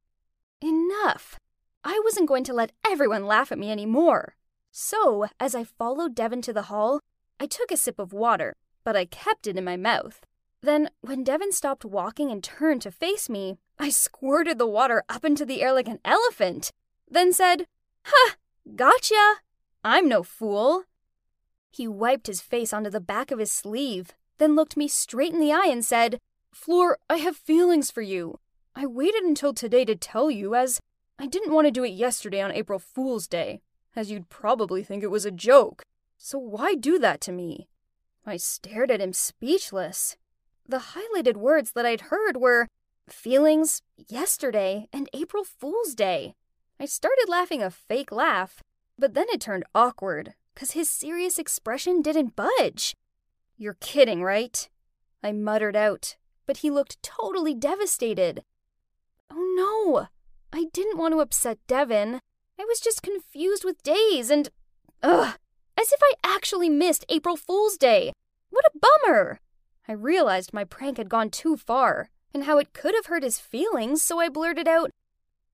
[0.61, 1.39] Enough!
[1.83, 4.35] I wasn't going to let everyone laugh at me anymore.
[4.71, 7.01] So, as I followed Devin to the hall,
[7.39, 10.21] I took a sip of water, but I kept it in my mouth.
[10.61, 15.23] Then, when Devin stopped walking and turned to face me, I squirted the water up
[15.23, 16.71] into the air like an elephant,
[17.09, 17.67] then said,
[18.05, 18.35] Ha!
[18.75, 19.35] Gotcha!
[19.83, 20.83] I'm no fool.
[21.77, 25.39] He wiped his face onto the back of his sleeve, then looked me straight in
[25.39, 26.19] the eye and said,
[26.51, 28.39] Fleur, I have feelings for you.
[28.75, 30.81] I waited until today to tell you, as
[31.19, 33.61] I didn't want to do it yesterday on April Fool's Day,
[33.95, 35.83] as you'd probably think it was a joke.
[36.17, 37.67] So why do that to me?
[38.25, 40.17] I stared at him speechless.
[40.67, 42.67] The highlighted words that I'd heard were
[43.07, 46.33] feelings, yesterday, and April Fool's Day.
[46.79, 48.63] I started laughing a fake laugh,
[48.97, 52.95] but then it turned awkward, because his serious expression didn't budge.
[53.59, 54.67] You're kidding, right?
[55.21, 56.15] I muttered out,
[56.47, 58.43] but he looked totally devastated.
[59.29, 60.07] Oh no!
[60.51, 62.21] I didn't want to upset Devin.
[62.59, 64.49] I was just confused with days and.
[65.03, 65.35] Ugh!
[65.79, 68.11] As if I actually missed April Fool's Day!
[68.49, 69.39] What a bummer!
[69.87, 73.37] I realized my prank had gone too far, and how it could have hurt his
[73.37, 74.89] feelings, so I blurted out,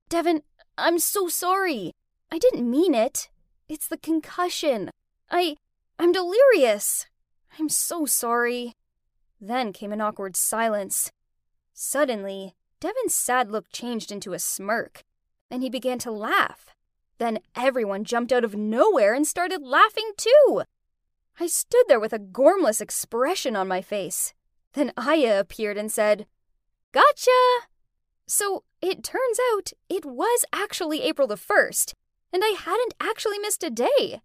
[0.08, 0.40] Devin,
[0.78, 1.92] I'm so sorry.
[2.32, 3.28] I didn't mean it.
[3.68, 4.90] It's the concussion.
[5.30, 5.56] I.
[5.98, 7.06] I'm delirious.
[7.58, 8.74] I'm so sorry.
[9.40, 11.12] Then came an awkward silence.
[11.72, 15.02] Suddenly, Devin's sad look changed into a smirk,
[15.50, 16.74] and he began to laugh.
[17.18, 20.62] Then everyone jumped out of nowhere and started laughing too.
[21.40, 24.34] I stood there with a gormless expression on my face.
[24.74, 26.26] Then Aya appeared and said,
[26.92, 27.30] Gotcha!
[28.26, 31.94] So it turns out it was actually April the 1st,
[32.34, 34.20] and I hadn't actually missed a day.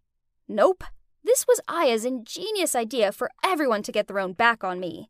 [0.47, 0.83] Nope,
[1.23, 5.09] this was Aya's ingenious idea for everyone to get their own back on me.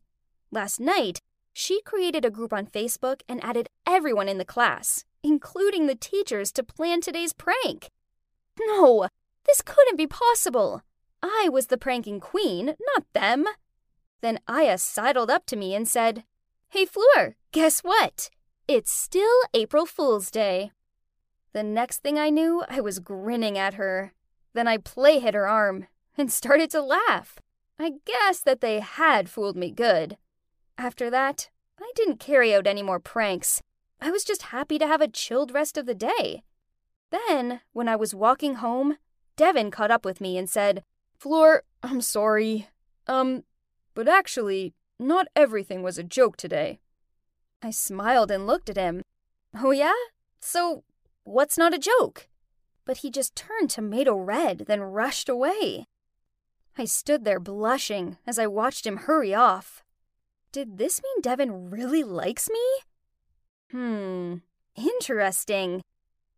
[0.52, 1.18] Last night,
[1.54, 6.52] she created a group on Facebook and added everyone in the class, including the teachers,
[6.52, 7.88] to plan today's prank.
[8.60, 9.08] No,
[9.46, 10.82] this couldn't be possible.
[11.22, 13.46] I was the pranking queen, not them.
[14.20, 16.24] Then Aya sidled up to me and said,
[16.68, 18.28] Hey, Fleur, guess what?
[18.68, 20.70] It's still April Fool's Day.
[21.52, 24.12] The next thing I knew, I was grinning at her.
[24.52, 25.86] Then I play hit her arm
[26.16, 27.40] and started to laugh.
[27.78, 30.16] I guess that they had fooled me good.
[30.76, 31.48] After that,
[31.80, 33.62] I didn't carry out any more pranks.
[34.00, 36.42] I was just happy to have a chilled rest of the day.
[37.10, 38.96] Then, when I was walking home,
[39.36, 40.84] Devin caught up with me and said,
[41.18, 42.68] Floor, I'm sorry.
[43.06, 43.44] Um,
[43.94, 46.80] but actually, not everything was a joke today.
[47.62, 49.02] I smiled and looked at him.
[49.54, 49.92] Oh, yeah?
[50.40, 50.84] So,
[51.24, 52.28] what's not a joke?
[52.84, 55.84] But he just turned tomato red, then rushed away.
[56.76, 59.82] I stood there blushing as I watched him hurry off.
[60.52, 62.60] Did this mean Devin really likes me?
[63.70, 64.36] Hmm,
[64.76, 65.82] interesting.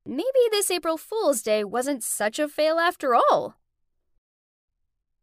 [0.04, 3.56] Maybe this April Fool's Day wasn't such a fail after all.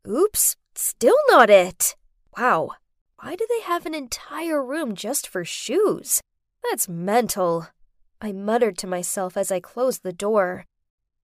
[0.08, 1.96] Oops, still not it.
[2.38, 2.72] Wow,
[3.18, 6.22] why do they have an entire room just for shoes?
[6.64, 7.68] That's mental.
[8.22, 10.66] I muttered to myself as I closed the door.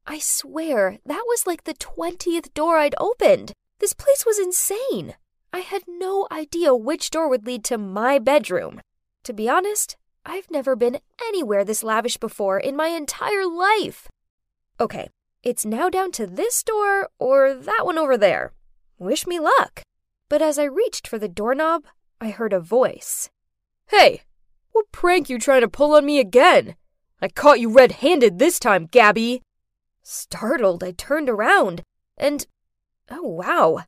[0.07, 3.51] I swear, that was like the 20th door I'd opened.
[3.79, 5.15] This place was insane.
[5.51, 8.81] I had no idea which door would lead to my bedroom.
[9.23, 14.07] To be honest, I've never been anywhere this lavish before in my entire life.
[14.79, 15.09] Okay,
[15.43, 18.53] it's now down to this door or that one over there.
[18.97, 19.83] Wish me luck.
[20.29, 21.83] But as I reached for the doorknob,
[22.21, 23.29] I heard a voice.
[23.89, 24.21] Hey,
[24.71, 26.75] what prank you trying to pull on me again?
[27.21, 29.41] I caught you red handed this time, Gabby.
[30.03, 31.81] Startled, I turned around,
[32.17, 32.45] and
[33.09, 33.83] oh wow,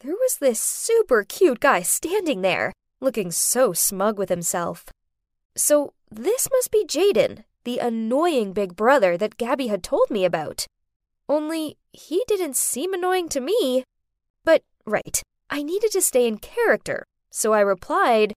[0.00, 4.84] there was this super cute guy standing there, looking so smug with himself.
[5.56, 10.66] So, this must be Jaden, the annoying big brother that Gabby had told me about.
[11.28, 13.84] Only, he didn't seem annoying to me.
[14.44, 18.34] But, right, I needed to stay in character, so I replied,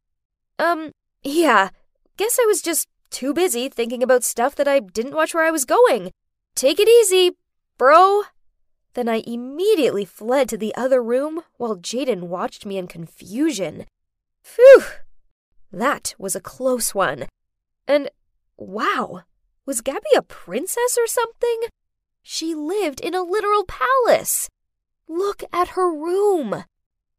[0.57, 0.91] Um,
[1.23, 1.69] yeah,
[2.15, 5.51] guess I was just too busy thinking about stuff that I didn't watch where I
[5.51, 6.11] was going.
[6.55, 7.37] Take it easy,
[7.77, 8.23] bro.
[8.93, 13.85] Then I immediately fled to the other room while Jaden watched me in confusion.
[14.41, 14.83] Phew!
[15.71, 17.25] That was a close one.
[17.87, 18.09] And
[18.57, 19.21] wow,
[19.65, 21.61] was Gabby a princess or something?
[22.23, 24.49] She lived in a literal palace.
[25.07, 26.65] Look at her room.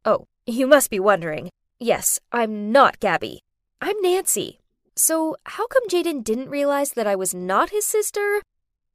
[0.04, 1.48] Oh, you must be wondering.
[1.78, 3.40] Yes, I'm not Gabby.
[3.80, 4.58] I'm Nancy.
[4.98, 8.42] So, how come Jaden didn't realize that I was not his sister?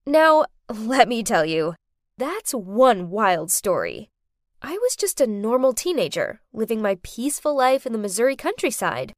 [0.05, 1.75] Now, let me tell you,
[2.17, 4.09] that's one wild story.
[4.61, 9.13] I was just a normal teenager, living my peaceful life in the Missouri countryside.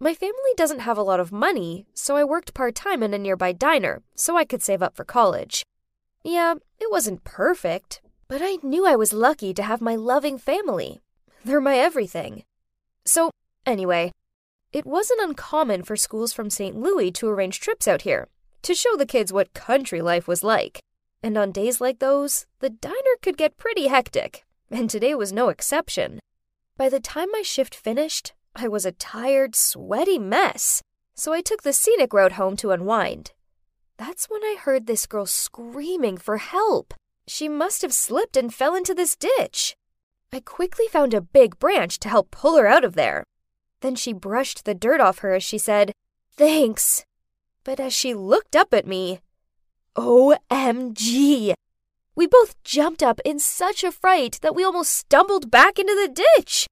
[0.00, 3.18] My family doesn't have a lot of money, so I worked part time in a
[3.18, 5.62] nearby diner so I could save up for college.
[6.24, 11.02] Yeah, it wasn't perfect, but I knew I was lucky to have my loving family.
[11.44, 12.44] They're my everything.
[13.04, 13.30] So,
[13.66, 14.12] anyway,
[14.72, 16.76] it wasn't uncommon for schools from St.
[16.76, 18.28] Louis to arrange trips out here
[18.62, 20.80] to show the kids what country life was like.
[21.22, 25.48] And on days like those, the diner could get pretty hectic, and today was no
[25.48, 26.20] exception.
[26.76, 30.82] By the time my shift finished, I was a tired, sweaty mess,
[31.14, 33.32] so I took the scenic route home to unwind.
[33.98, 36.94] That's when I heard this girl screaming for help.
[37.28, 39.76] She must have slipped and fell into this ditch.
[40.32, 43.22] I quickly found a big branch to help pull her out of there.
[43.82, 45.92] Then she brushed the dirt off her as she said,
[46.34, 47.04] Thanks.
[47.64, 49.20] But as she looked up at me,
[49.96, 51.52] OMG!
[52.14, 56.24] We both jumped up in such a fright that we almost stumbled back into the
[56.36, 56.66] ditch.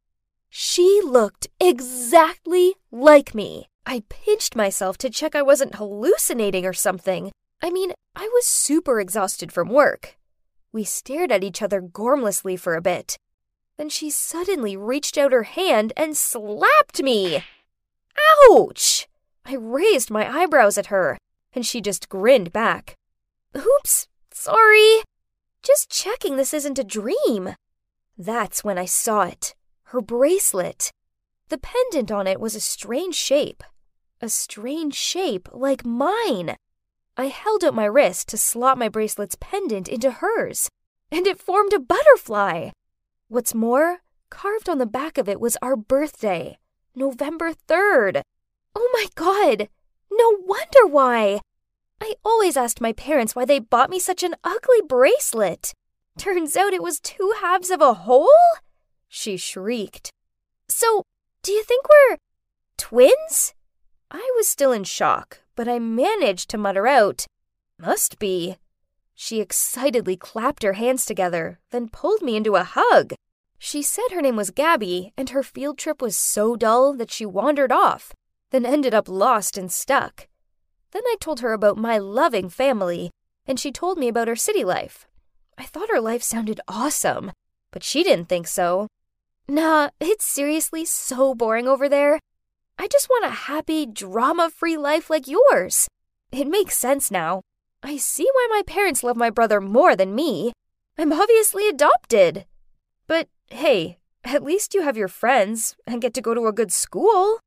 [0.48, 3.66] She looked exactly like me.
[3.86, 7.32] I pinched myself to check I wasn't hallucinating or something.
[7.62, 10.16] I mean, I was super exhausted from work.
[10.72, 13.16] We stared at each other gormlessly for a bit.
[13.80, 17.42] Then she suddenly reached out her hand and slapped me.
[18.50, 19.08] Ouch!
[19.46, 21.16] I raised my eyebrows at her,
[21.54, 22.94] and she just grinned back.
[23.56, 25.02] Oops, sorry.
[25.62, 27.54] Just checking this isn't a dream.
[28.18, 29.54] That's when I saw it
[29.84, 30.90] her bracelet.
[31.48, 33.62] The pendant on it was a strange shape.
[34.20, 36.54] A strange shape like mine.
[37.16, 40.68] I held out my wrist to slot my bracelet's pendant into hers,
[41.10, 42.72] and it formed a butterfly.
[43.30, 46.58] What's more, carved on the back of it was our birthday,
[46.96, 48.22] November 3rd.
[48.74, 49.68] Oh my god!
[50.10, 51.40] No wonder why!
[52.00, 55.72] I always asked my parents why they bought me such an ugly bracelet.
[56.18, 58.28] Turns out it was two halves of a whole?
[59.06, 60.10] She shrieked.
[60.68, 61.04] So,
[61.44, 62.16] do you think we're
[62.78, 63.54] twins?
[64.10, 67.26] I was still in shock, but I managed to mutter out,
[67.78, 68.56] Must be.
[69.22, 73.12] She excitedly clapped her hands together, then pulled me into a hug.
[73.58, 77.26] She said her name was Gabby, and her field trip was so dull that she
[77.26, 78.14] wandered off,
[78.50, 80.26] then ended up lost and stuck.
[80.92, 83.10] Then I told her about my loving family,
[83.44, 85.06] and she told me about her city life.
[85.58, 87.30] I thought her life sounded awesome,
[87.72, 88.86] but she didn't think so.
[89.46, 92.20] Nah, it's seriously so boring over there.
[92.78, 95.88] I just want a happy, drama free life like yours.
[96.32, 97.42] It makes sense now.
[97.82, 100.52] I see why my parents love my brother more than me.
[100.98, 102.44] I'm obviously adopted.
[103.06, 106.72] But hey, at least you have your friends and get to go to a good
[106.72, 107.40] school.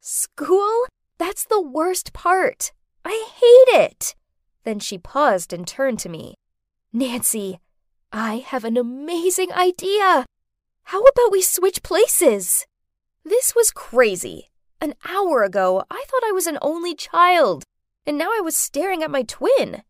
[0.00, 0.86] School?
[1.18, 2.72] That's the worst part.
[3.04, 4.14] I hate it.
[4.64, 6.34] Then she paused and turned to me.
[6.92, 7.58] Nancy,
[8.12, 10.26] I have an amazing idea.
[10.84, 12.66] How about we switch places?
[13.24, 14.50] This was crazy.
[14.80, 17.64] An hour ago, I thought I was an only child,
[18.08, 19.82] and now I was staring at my twin.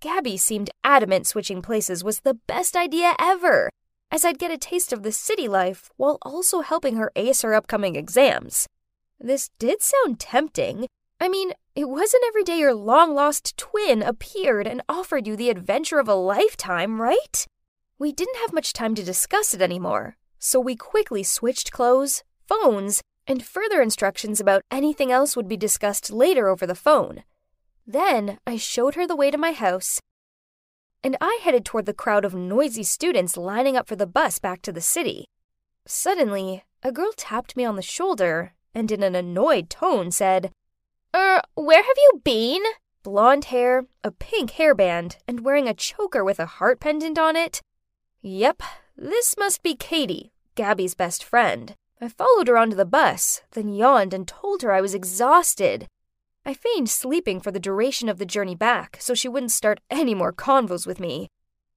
[0.00, 3.70] Gabby seemed adamant switching places was the best idea ever,
[4.10, 7.54] as I'd get a taste of the city life while also helping her ace her
[7.54, 8.66] upcoming exams.
[9.20, 10.88] This did sound tempting.
[11.20, 15.50] I mean, it wasn't every day your long lost twin appeared and offered you the
[15.50, 17.46] adventure of a lifetime, right?
[17.96, 23.02] We didn't have much time to discuss it anymore, so we quickly switched clothes, phones,
[23.24, 27.22] and further instructions about anything else would be discussed later over the phone.
[27.86, 30.00] Then I showed her the way to my house,
[31.04, 34.62] and I headed toward the crowd of noisy students lining up for the bus back
[34.62, 35.24] to the city.
[35.86, 40.52] Suddenly, a girl tapped me on the shoulder and in an annoyed tone said,
[41.14, 42.62] Er, where have you been?
[43.02, 47.60] Blonde hair, a pink hairband, and wearing a choker with a heart pendant on it.
[48.22, 48.62] Yep,
[48.96, 51.74] this must be Katie, Gabby's best friend.
[52.00, 55.88] I followed her onto the bus, then yawned and told her I was exhausted.
[56.44, 60.14] I feigned sleeping for the duration of the journey back so she wouldn't start any
[60.14, 61.28] more convos with me.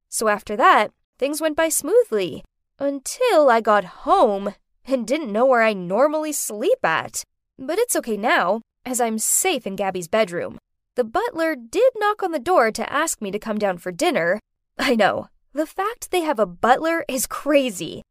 [0.08, 2.44] So after that, things went by smoothly
[2.78, 4.54] until I got home
[4.84, 7.22] and didn't know where I normally sleep at.
[7.58, 10.58] But it's okay now, as I'm safe in Gabby's bedroom.
[10.96, 14.40] The butler did knock on the door to ask me to come down for dinner.
[14.78, 18.02] I know, the fact they have a butler is crazy.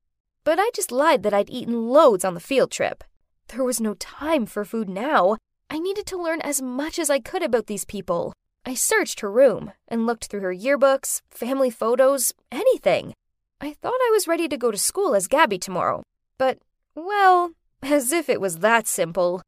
[0.44, 3.04] But I just lied that I'd eaten loads on the field trip.
[3.48, 5.38] There was no time for food now,
[5.70, 8.34] I needed to learn as much as I could about these people.
[8.66, 13.14] I searched her room and looked through her yearbooks, family photos, anything.
[13.62, 16.04] I thought I was ready to go to school as Gabby tomorrow,
[16.38, 16.60] but,
[16.94, 17.52] well,
[17.82, 19.42] as if it was that simple.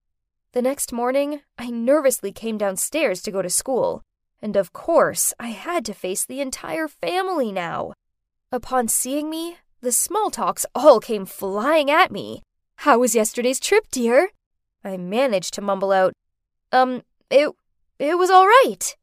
[0.54, 4.02] The next morning, I nervously came downstairs to go to school,
[4.42, 7.94] and of course, I had to face the entire family now.
[8.52, 12.42] Upon seeing me, the small talks all came flying at me.
[12.78, 14.30] How was yesterday's trip, dear?
[14.84, 16.14] I managed to mumble out,
[16.72, 17.50] Um, it,
[18.00, 18.96] it was all right.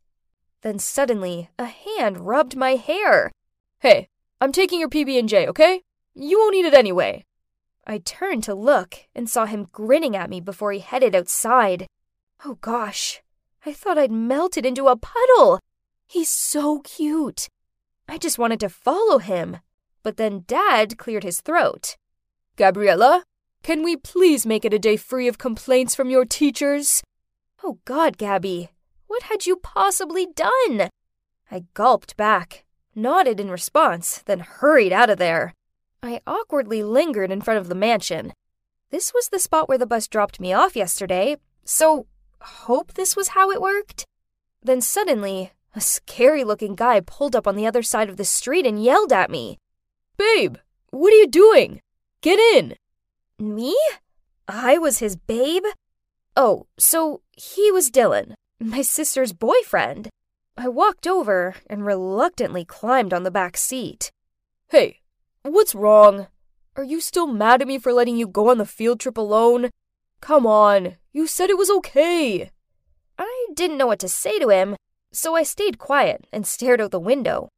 [0.62, 3.32] Then suddenly, a hand rubbed my hair.
[3.80, 4.08] Hey,
[4.40, 5.82] I'm taking your PB&J, okay?
[6.14, 7.24] You won't eat it anyway.
[7.86, 11.86] I turned to look and saw him grinning at me before he headed outside.
[12.44, 13.22] Oh gosh,
[13.66, 15.60] I thought I'd melted into a puddle.
[16.06, 17.48] He's so cute.
[18.08, 19.58] I just wanted to follow him.
[20.02, 21.96] But then Dad cleared his throat.
[22.56, 23.24] Gabriella,
[23.64, 27.02] can we please make it a day free of complaints from your teachers?
[27.62, 28.68] Oh God, Gabby,
[29.06, 30.90] what had you possibly done?
[31.50, 35.54] I gulped back, nodded in response, then hurried out of there.
[36.02, 38.34] I awkwardly lingered in front of the mansion.
[38.90, 42.06] This was the spot where the bus dropped me off yesterday, so
[42.42, 44.04] hope this was how it worked.
[44.62, 48.66] Then suddenly, a scary looking guy pulled up on the other side of the street
[48.66, 49.56] and yelled at me.
[50.18, 50.56] Babe,
[50.90, 51.80] what are you doing?
[52.20, 52.76] Get in!
[53.38, 53.76] Me?
[54.46, 55.64] I was his babe?
[56.36, 60.08] Oh, so he was Dylan, my sister's boyfriend.
[60.56, 64.10] I walked over and reluctantly climbed on the back seat.
[64.68, 65.00] Hey,
[65.42, 66.28] what's wrong?
[66.76, 69.70] Are you still mad at me for letting you go on the field trip alone?
[70.20, 72.50] Come on, you said it was okay.
[73.18, 74.76] I didn't know what to say to him,
[75.12, 77.48] so I stayed quiet and stared out the window.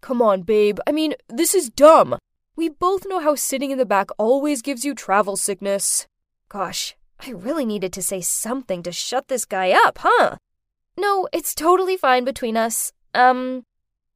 [0.00, 0.78] Come on, babe.
[0.86, 2.16] I mean, this is dumb.
[2.56, 6.06] We both know how sitting in the back always gives you travel sickness.
[6.48, 10.36] Gosh, I really needed to say something to shut this guy up, huh?
[10.96, 12.92] No, it's totally fine between us.
[13.12, 13.64] Um,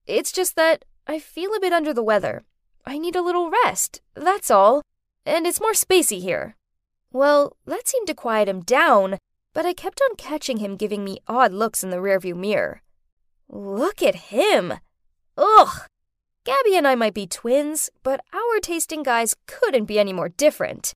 [0.07, 2.45] it's just that I feel a bit under the weather.
[2.86, 4.82] I need a little rest, that's all.
[5.26, 6.57] And it's more spacey here.
[7.12, 9.18] Well, that seemed to quiet him down,
[9.53, 12.80] but I kept on catching him giving me odd looks in the rearview mirror.
[13.51, 14.74] Look at him!
[15.36, 15.82] Ugh!
[16.45, 20.95] Gabby and I might be twins, but our tasting guys couldn't be any more different.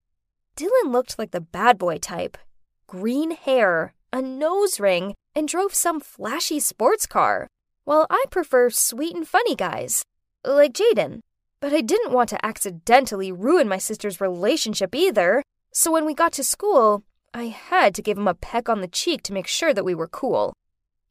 [0.56, 2.38] Dylan looked like the bad boy type
[2.86, 7.48] green hair, a nose ring, and drove some flashy sports car,
[7.84, 10.04] while I prefer sweet and funny guys,
[10.44, 11.20] like Jaden.
[11.60, 15.42] But I didn't want to accidentally ruin my sister's relationship either,
[15.72, 18.86] so when we got to school, I had to give him a peck on the
[18.86, 20.52] cheek to make sure that we were cool.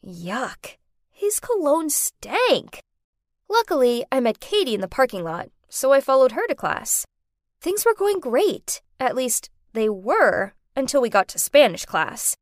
[0.06, 0.78] Yuck.
[1.12, 2.80] His cologne stank.
[3.54, 7.06] Luckily, I met Katie in the parking lot, so I followed her to class.
[7.62, 8.82] Things were going great.
[9.00, 12.36] At least, they were until we got to Spanish class.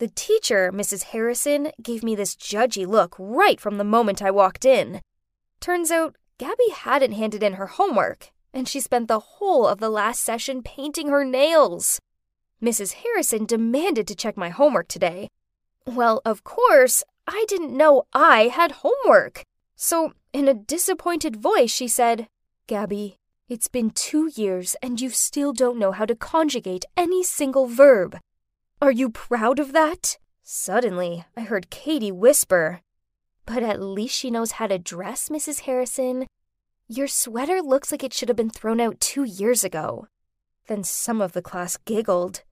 [0.00, 1.04] The teacher, Mrs.
[1.04, 5.00] Harrison, gave me this judgy look right from the moment I walked in.
[5.60, 9.90] Turns out, Gabby hadn't handed in her homework, and she spent the whole of the
[9.90, 12.00] last session painting her nails.
[12.60, 12.94] Mrs.
[12.94, 15.28] Harrison demanded to check my homework today.
[15.86, 19.44] Well, of course, I didn't know I had homework.
[19.80, 22.26] So, in a disappointed voice, she said,
[22.66, 23.16] Gabby,
[23.48, 28.18] it's been two years and you still don't know how to conjugate any single verb.
[28.82, 30.18] Are you proud of that?
[30.42, 32.80] Suddenly, I heard Katie whisper,
[33.46, 35.60] But at least she knows how to dress, Mrs.
[35.60, 36.26] Harrison.
[36.88, 40.08] Your sweater looks like it should have been thrown out two years ago.
[40.66, 42.42] Then some of the class giggled.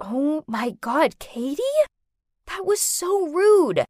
[0.00, 1.62] Oh my god, Katie?
[2.46, 3.84] That was so rude.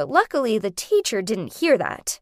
[0.00, 2.20] But luckily, the teacher didn't hear that.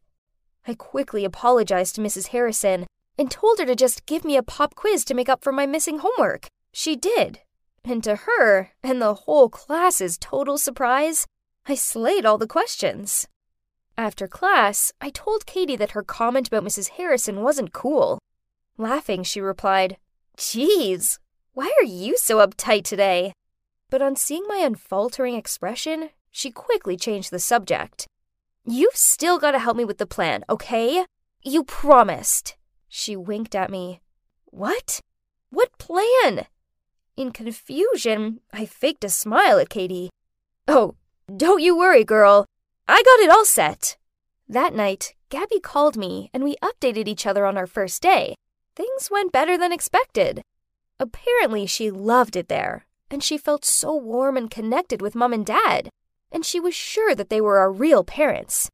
[0.67, 2.27] I quickly apologized to Mrs.
[2.27, 2.85] Harrison
[3.17, 5.65] and told her to just give me a pop quiz to make up for my
[5.65, 6.47] missing homework.
[6.73, 7.39] She did.
[7.85, 11.25] And to her, and the whole class's total surprise,
[11.67, 13.25] I slayed all the questions.
[13.97, 16.89] After class, I told Katie that her comment about Mrs.
[16.97, 18.19] Harrison wasn't cool.
[18.77, 19.95] Laughing, she replied,
[20.35, 21.17] Geez,
[21.53, 23.31] why are you so uptight today?
[23.89, 28.07] But on seeing my unfaltering expression, she quickly changed the subject.
[28.65, 31.05] You've still got to help me with the plan, okay?
[31.41, 32.55] You promised.
[32.87, 34.01] She winked at me.
[34.45, 34.99] What?
[35.49, 36.45] What plan?
[37.15, 40.09] In confusion, I faked a smile at Katie.
[40.67, 40.95] Oh,
[41.35, 42.45] don't you worry, girl.
[42.87, 43.97] I got it all set.
[44.47, 48.35] That night, Gabby called me and we updated each other on our first day.
[48.75, 50.41] Things went better than expected.
[50.99, 55.45] Apparently, she loved it there, and she felt so warm and connected with mom and
[55.45, 55.89] dad,
[56.31, 58.69] and she was sure that they were our real parents.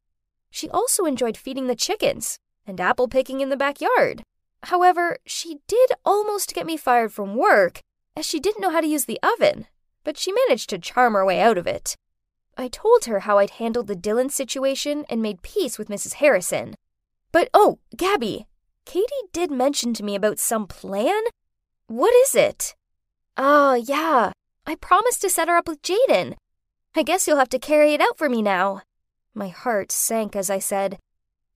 [0.51, 4.23] She also enjoyed feeding the chickens, and apple picking in the backyard.
[4.63, 7.81] However, she did almost get me fired from work,
[8.15, 9.67] as she didn't know how to use the oven,
[10.03, 11.95] but she managed to charm her way out of it.
[12.57, 16.13] I told her how I'd handled the Dylan situation and made peace with Mrs.
[16.13, 16.75] Harrison.
[17.31, 18.47] But oh, Gabby,
[18.85, 21.23] Katie did mention to me about some plan.
[21.87, 22.73] What is it?
[23.35, 24.31] Oh, yeah.
[24.65, 26.35] I promised to set her up with Jaden.
[26.97, 28.81] I guess you'll have to carry it out for me now.
[29.33, 30.97] My heart sank as I said,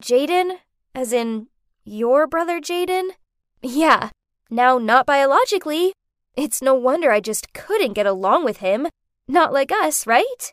[0.04, 0.58] Jaden?
[0.94, 1.48] As in,
[1.86, 3.12] your brother Jaden?
[3.62, 4.10] Yeah,
[4.50, 5.94] now not biologically.
[6.36, 8.88] It's no wonder I just couldn't get along with him.
[9.30, 10.52] Not like us, right?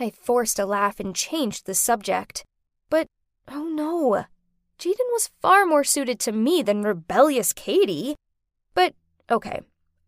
[0.00, 2.44] I forced a laugh and changed the subject.
[2.88, 3.06] But,
[3.46, 4.24] oh no,
[4.78, 8.16] Jaden was far more suited to me than rebellious Katie.
[8.72, 8.94] But,
[9.30, 9.60] okay,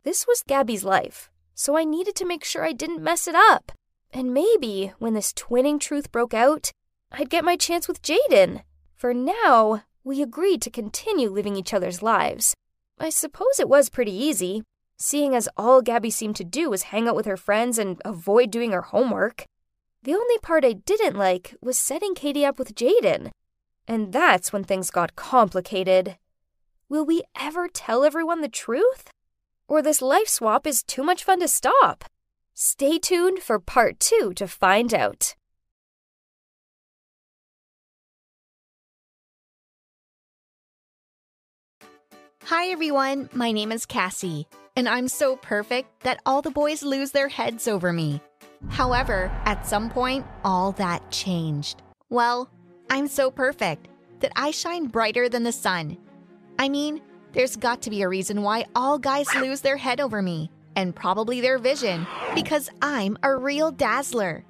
[0.05, 3.73] this was Gabby's life, so I needed to make sure I didn't mess it up.
[4.13, 6.71] And maybe, when this twinning truth broke out,
[7.13, 8.63] I'd get my chance with Jaden.
[8.95, 12.55] For now, we agreed to continue living each other's lives.
[12.99, 14.63] I suppose it was pretty easy,
[14.97, 18.51] seeing as all Gabby seemed to do was hang out with her friends and avoid
[18.51, 19.45] doing her homework.
[20.03, 23.31] The only part I didn't like was setting Katie up with Jaden.
[23.89, 26.17] And that's when things got complicated.
[26.89, 29.11] Will we ever tell everyone the truth?
[29.69, 32.05] Or this life swap is too much fun to stop?
[32.59, 35.35] Stay tuned for part two to find out.
[42.45, 43.29] Hi, everyone.
[43.35, 47.69] My name is Cassie, and I'm so perfect that all the boys lose their heads
[47.69, 48.23] over me.
[48.71, 51.83] However, at some point, all that changed.
[52.09, 52.49] Well,
[52.89, 53.89] I'm so perfect
[54.21, 55.99] that I shine brighter than the sun.
[56.59, 57.03] I mean,
[57.33, 60.95] there's got to be a reason why all guys lose their head over me, and
[60.95, 64.45] probably their vision, because I'm a real dazzler.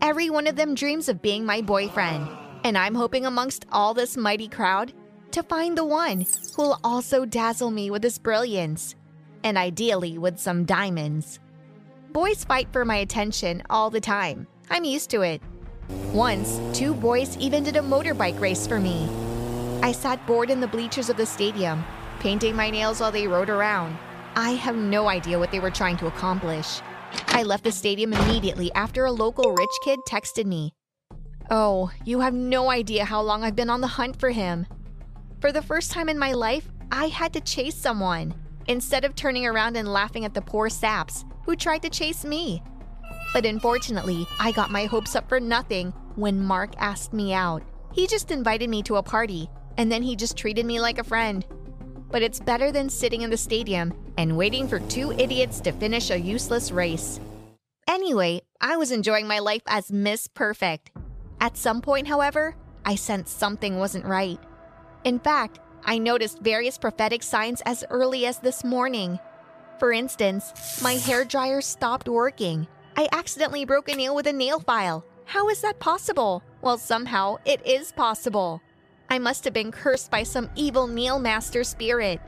[0.00, 2.28] Every one of them dreams of being my boyfriend,
[2.64, 4.92] and I'm hoping amongst all this mighty crowd
[5.32, 6.24] to find the one
[6.56, 8.94] who'll also dazzle me with his brilliance,
[9.44, 11.40] and ideally with some diamonds.
[12.12, 14.46] Boys fight for my attention all the time.
[14.70, 15.42] I'm used to it.
[16.12, 19.08] Once, two boys even did a motorbike race for me.
[19.82, 21.84] I sat bored in the bleachers of the stadium,
[22.20, 23.96] painting my nails while they rode around.
[24.38, 26.80] I have no idea what they were trying to accomplish.
[27.26, 30.74] I left the stadium immediately after a local rich kid texted me.
[31.50, 34.64] Oh, you have no idea how long I've been on the hunt for him.
[35.40, 38.32] For the first time in my life, I had to chase someone,
[38.68, 42.62] instead of turning around and laughing at the poor saps who tried to chase me.
[43.32, 47.64] But unfortunately, I got my hopes up for nothing when Mark asked me out.
[47.92, 51.04] He just invited me to a party, and then he just treated me like a
[51.04, 51.44] friend.
[52.10, 56.10] But it's better than sitting in the stadium and waiting for two idiots to finish
[56.10, 57.20] a useless race.
[57.86, 60.90] Anyway, I was enjoying my life as Miss Perfect.
[61.40, 64.38] At some point, however, I sensed something wasn't right.
[65.04, 69.18] In fact, I noticed various prophetic signs as early as this morning.
[69.78, 72.66] For instance, my hair dryer stopped working.
[72.96, 75.04] I accidentally broke a nail with a nail file.
[75.24, 76.42] How is that possible?
[76.62, 78.60] Well, somehow it is possible.
[79.10, 82.20] I must have been cursed by some evil nail master spirit.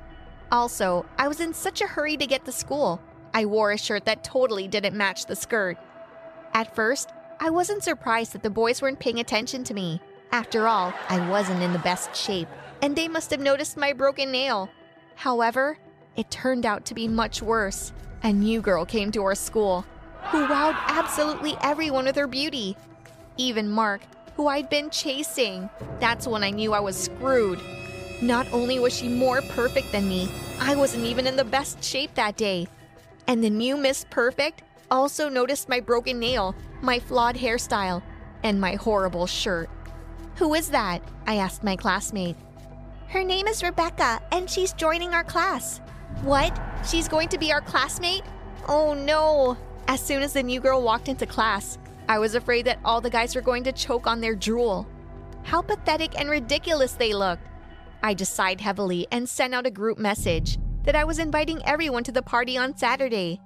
[0.51, 3.01] Also, I was in such a hurry to get to school.
[3.35, 5.76] I wore a shirt that totally didn't match the skirt.
[6.55, 10.01] At first, I wasn't surprised that the boys weren't paying attention to me.
[10.33, 12.49] After all, I wasn't in the best shape,
[12.83, 14.70] and they must have noticed my broken nail.
[15.14, 15.78] However,
[16.16, 17.93] it turned out to be much worse.
[18.22, 19.85] A new girl came to our school
[20.31, 22.76] who wowed absolutely everyone with her beauty.
[23.37, 24.03] Even Mark,
[24.41, 25.68] who I'd been chasing.
[25.99, 27.61] That's when I knew I was screwed.
[28.22, 32.14] Not only was she more perfect than me, I wasn't even in the best shape
[32.14, 32.66] that day.
[33.26, 38.01] And the new Miss Perfect also noticed my broken nail, my flawed hairstyle,
[38.43, 39.68] and my horrible shirt.
[40.36, 41.03] Who is that?
[41.26, 42.36] I asked my classmate.
[43.09, 45.82] Her name is Rebecca, and she's joining our class.
[46.22, 46.59] What?
[46.88, 48.24] She's going to be our classmate?
[48.66, 49.59] Oh no!
[49.86, 51.76] As soon as the new girl walked into class,
[52.11, 54.84] I was afraid that all the guys were going to choke on their drool.
[55.44, 57.46] How pathetic and ridiculous they looked.
[58.02, 62.02] I just sighed heavily and sent out a group message that I was inviting everyone
[62.02, 63.40] to the party on Saturday.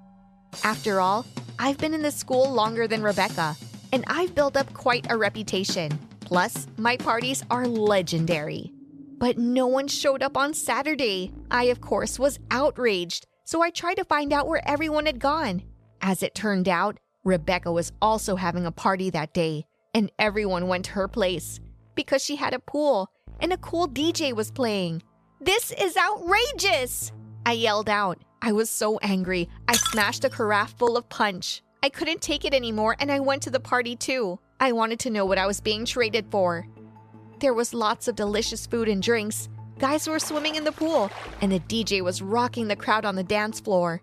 [0.62, 1.26] After all,
[1.58, 3.54] I've been in the school longer than Rebecca,
[3.92, 5.90] and I've built up quite a reputation.
[6.20, 8.72] Plus, my parties are legendary.
[9.18, 11.34] But no one showed up on Saturday.
[11.50, 15.64] I, of course, was outraged, so I tried to find out where everyone had gone.
[16.00, 19.64] As it turned out, Rebecca was also having a party that day,
[19.95, 21.59] and everyone went to her place
[21.95, 23.11] because she had a pool
[23.41, 25.03] and a cool DJ was playing.
[25.41, 27.12] This is outrageous!
[27.47, 28.18] I yelled out.
[28.43, 31.62] I was so angry, I smashed a carafe full of punch.
[31.83, 34.39] I couldn't take it anymore and I went to the party too.
[34.61, 36.66] I wanted to know what I was being traded for.
[37.41, 39.49] There was lots of delicious food and drinks.
[39.79, 41.11] Guys were swimming in the pool,
[41.41, 44.01] and the DJ was rocking the crowd on the dance floor.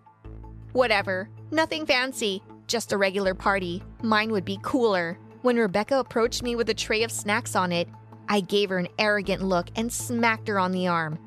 [0.72, 3.82] Whatever, nothing fancy, just a regular party.
[4.02, 5.18] Mine would be cooler.
[5.42, 7.88] When Rebecca approached me with a tray of snacks on it,
[8.28, 11.18] I gave her an arrogant look and smacked her on the arm.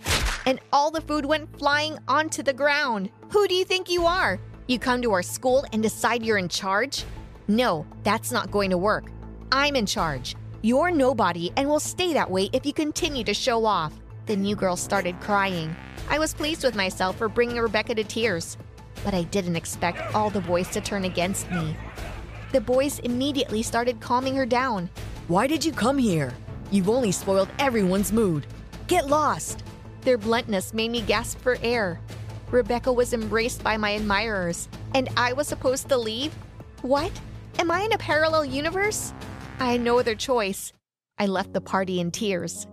[0.45, 3.09] And all the food went flying onto the ground.
[3.29, 4.39] Who do you think you are?
[4.67, 7.03] You come to our school and decide you're in charge?
[7.47, 9.11] No, that's not going to work.
[9.51, 10.35] I'm in charge.
[10.61, 13.93] You're nobody and will stay that way if you continue to show off.
[14.25, 15.75] The new girl started crying.
[16.09, 18.57] I was pleased with myself for bringing Rebecca to tears,
[19.05, 21.75] but I didn't expect all the boys to turn against me.
[22.51, 24.89] The boys immediately started calming her down.
[25.27, 26.33] Why did you come here?
[26.71, 28.47] You've only spoiled everyone's mood.
[28.87, 29.63] Get lost!
[30.01, 32.01] Their bluntness made me gasp for air.
[32.51, 36.33] Rebecca was embraced by my admirers, and I was supposed to leave?
[36.81, 37.11] What?
[37.59, 39.13] Am I in a parallel universe?
[39.59, 40.73] I had no other choice.
[41.17, 42.67] I left the party in tears.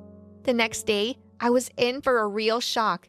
[0.45, 3.09] The next day, I was in for a real shock.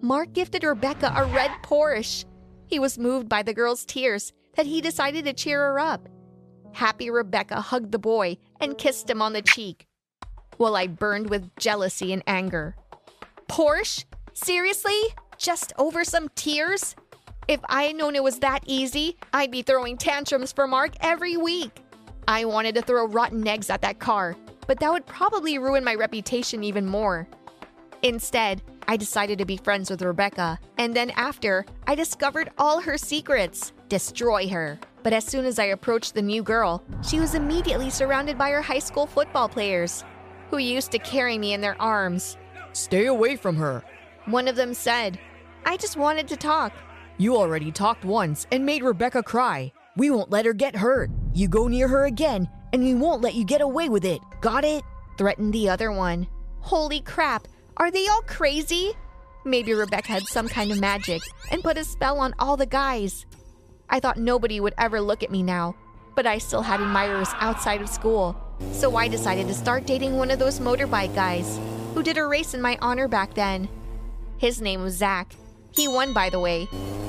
[0.00, 2.24] Mark gifted Rebecca a red Porsche.
[2.66, 6.08] He was moved by the girl's tears that he decided to cheer her up.
[6.72, 9.86] Happy Rebecca hugged the boy and kissed him on the cheek,
[10.56, 12.76] while I burned with jealousy and anger.
[13.48, 14.04] Porsche?
[14.32, 15.00] Seriously?
[15.38, 16.96] Just over some tears?
[17.46, 21.36] If I had known it was that easy, I'd be throwing tantrums for Mark every
[21.36, 21.82] week.
[22.26, 24.34] I wanted to throw rotten eggs at that car,
[24.66, 27.28] but that would probably ruin my reputation even more.
[28.04, 32.98] Instead, I decided to be friends with Rebecca, and then after, I discovered all her
[32.98, 34.78] secrets destroy her.
[35.02, 38.60] But as soon as I approached the new girl, she was immediately surrounded by her
[38.60, 40.04] high school football players,
[40.50, 42.36] who used to carry me in their arms.
[42.74, 43.82] Stay away from her.
[44.26, 45.18] One of them said,
[45.64, 46.74] I just wanted to talk.
[47.16, 49.72] You already talked once and made Rebecca cry.
[49.96, 51.10] We won't let her get hurt.
[51.32, 54.20] You go near her again, and we won't let you get away with it.
[54.42, 54.84] Got it?
[55.16, 56.26] Threatened the other one.
[56.60, 57.46] Holy crap,
[57.76, 58.92] are they all crazy?
[59.44, 63.26] Maybe Rebecca had some kind of magic and put a spell on all the guys.
[63.90, 65.74] I thought nobody would ever look at me now,
[66.14, 68.36] but I still had admirers outside of school.
[68.72, 71.58] So I decided to start dating one of those motorbike guys
[71.94, 73.68] who did a race in my honor back then.
[74.38, 75.34] His name was Zach.
[75.72, 76.68] He won, by the way.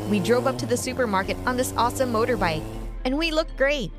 [0.09, 2.63] We drove up to the supermarket on this awesome motorbike,
[3.05, 3.91] and we looked great.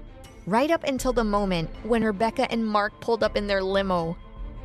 [0.47, 4.17] Right up until the moment when Rebecca and Mark pulled up in their limo.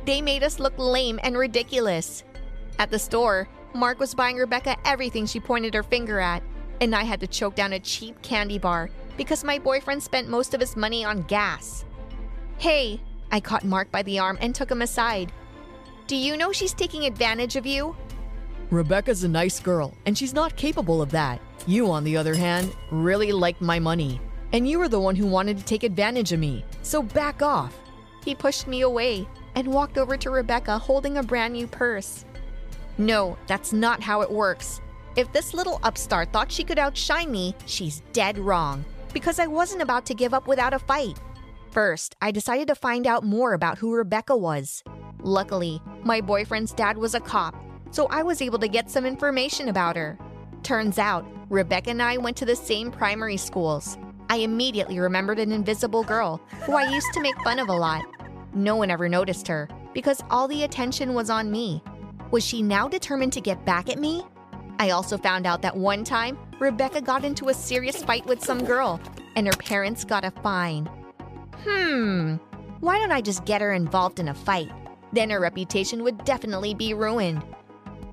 [0.04, 2.24] They made us look lame and ridiculous.
[2.78, 6.42] At the store, Mark was buying Rebecca everything she pointed her finger at,
[6.80, 10.54] and I had to choke down a cheap candy bar because my boyfriend spent most
[10.54, 11.84] of his money on gas.
[12.58, 13.00] Hey,
[13.30, 15.32] I caught Mark by the arm and took him aside.
[16.06, 17.96] Do you know she's taking advantage of you?
[18.70, 21.40] Rebecca's a nice girl, and she's not capable of that.
[21.66, 24.20] You, on the other hand, really liked my money.
[24.52, 27.78] And you were the one who wanted to take advantage of me, so back off.
[28.24, 32.24] He pushed me away and walked over to Rebecca holding a brand new purse.
[32.98, 34.80] No, that's not how it works.
[35.16, 38.84] If this little upstart thought she could outshine me, she's dead wrong.
[39.12, 41.20] Because I wasn't about to give up without a fight.
[41.70, 44.82] First, I decided to find out more about who Rebecca was.
[45.20, 47.54] Luckily, my boyfriend's dad was a cop
[47.92, 50.18] so I was able to get some information about her.
[50.62, 53.98] Turns out, Rebecca and I went to the same primary schools.
[54.30, 58.02] I immediately remembered an invisible girl who I used to make fun of a lot.
[58.54, 61.82] No one ever noticed her because all the attention was on me.
[62.30, 64.24] Was she now determined to get back at me?
[64.78, 68.64] I also found out that one time, Rebecca got into a serious fight with some
[68.64, 69.00] girl,
[69.36, 70.88] and her parents got a fine.
[71.64, 72.36] Hmm,
[72.80, 74.72] why don't I just get her involved in a fight?
[75.12, 77.42] Then her reputation would definitely be ruined.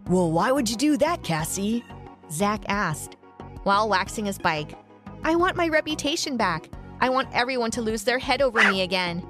[0.08, 1.84] Well, why would you do that, Cassie?
[2.30, 3.16] Zach asked,
[3.64, 4.78] while waxing his bike.
[5.24, 6.70] I want my reputation back.
[7.02, 9.26] I want everyone to lose their head over me again.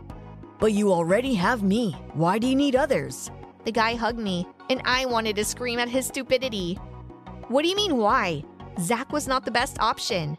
[0.59, 1.93] But you already have me.
[2.13, 3.31] Why do you need others?
[3.63, 6.75] The guy hugged me, and I wanted to scream at his stupidity.
[7.47, 8.43] What do you mean, why?
[8.79, 10.37] Zach was not the best option.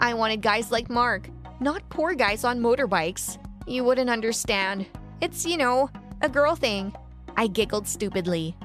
[0.00, 1.28] I wanted guys like Mark,
[1.60, 3.38] not poor guys on motorbikes.
[3.66, 4.86] You wouldn't understand.
[5.20, 5.90] It's, you know,
[6.22, 6.94] a girl thing.
[7.36, 8.56] I giggled stupidly.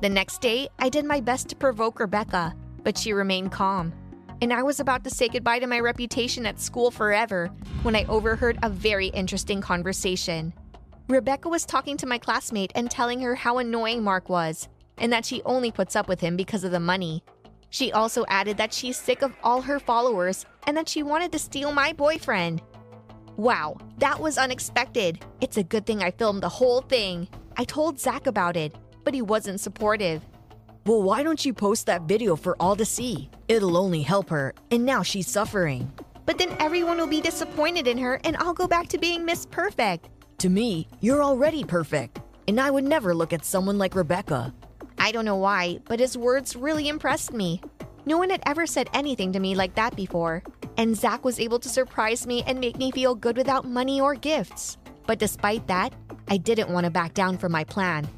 [0.00, 2.54] The next day, I did my best to provoke Rebecca,
[2.84, 3.92] but she remained calm.
[4.40, 7.50] And I was about to say goodbye to my reputation at school forever
[7.82, 10.52] when I overheard a very interesting conversation.
[11.08, 14.68] Rebecca was talking to my classmate and telling her how annoying Mark was,
[14.98, 17.24] and that she only puts up with him because of the money.
[17.70, 21.38] She also added that she's sick of all her followers and that she wanted to
[21.38, 22.62] steal my boyfriend.
[23.36, 25.18] Wow, that was unexpected.
[25.40, 27.28] It's a good thing I filmed the whole thing.
[27.56, 30.22] I told Zach about it, but he wasn't supportive.
[30.86, 33.30] Well, why don't you post that video for all to see?
[33.48, 35.92] It'll only help her, and now she's suffering.
[36.24, 39.46] But then everyone will be disappointed in her, and I'll go back to being Miss
[39.46, 40.08] Perfect.
[40.38, 44.54] To me, you're already perfect, and I would never look at someone like Rebecca.
[44.98, 47.60] I don't know why, but his words really impressed me.
[48.06, 50.42] No one had ever said anything to me like that before,
[50.76, 54.14] and Zach was able to surprise me and make me feel good without money or
[54.14, 54.78] gifts.
[55.06, 55.92] But despite that,
[56.28, 58.08] I didn't want to back down from my plan.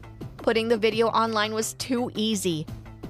[0.42, 2.66] Putting the video online was too easy.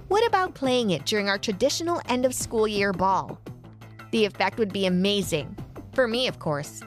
[0.09, 3.39] What about playing it during our traditional end of school year ball?
[4.11, 5.57] The effect would be amazing.
[5.95, 6.83] For me, of course.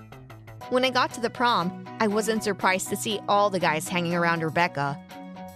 [0.69, 4.15] When I got to the prom, I wasn't surprised to see all the guys hanging
[4.15, 4.99] around Rebecca.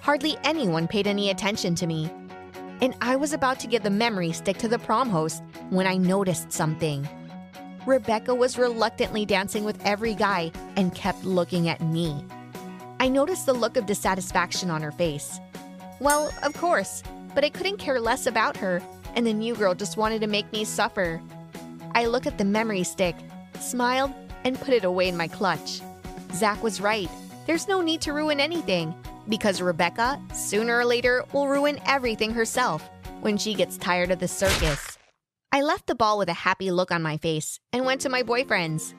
[0.01, 2.09] Hardly anyone paid any attention to me.
[2.79, 5.97] And I was about to get the memory stick to the prom host when I
[5.97, 7.07] noticed something.
[7.85, 12.23] Rebecca was reluctantly dancing with every guy and kept looking at me.
[12.99, 15.39] I noticed the look of dissatisfaction on her face.
[15.99, 17.03] Well, of course,
[17.35, 18.81] but I couldn't care less about her,
[19.15, 21.21] and the new girl just wanted to make me suffer.
[21.93, 23.15] I looked at the memory stick,
[23.59, 25.81] smiled, and put it away in my clutch.
[26.33, 27.09] Zach was right.
[27.45, 28.93] There's no need to ruin anything,
[29.29, 32.87] because Rebecca, sooner or later, will ruin everything herself
[33.21, 34.97] when she gets tired of the circus.
[35.51, 38.23] I left the ball with a happy look on my face and went to my
[38.23, 38.93] boyfriend's.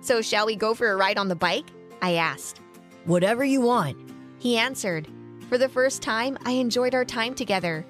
[0.00, 1.66] So, shall we go for a ride on the bike?
[2.02, 2.60] I asked.
[3.06, 3.98] Whatever you want.
[4.38, 5.08] He answered.
[5.50, 7.84] For the first time, I enjoyed our time together.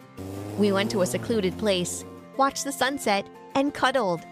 [0.59, 2.05] We went to a secluded place,
[2.37, 4.23] watched the sunset, and cuddled.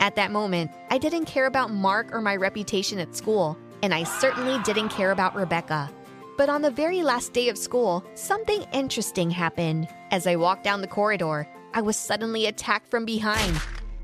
[0.00, 4.02] At that moment, I didn't care about Mark or my reputation at school, and I
[4.02, 5.88] certainly didn't care about Rebecca.
[6.36, 9.86] But on the very last day of school, something interesting happened.
[10.10, 13.60] As I walked down the corridor, I was suddenly attacked from behind.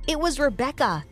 [0.07, 1.05] It was Rebecca.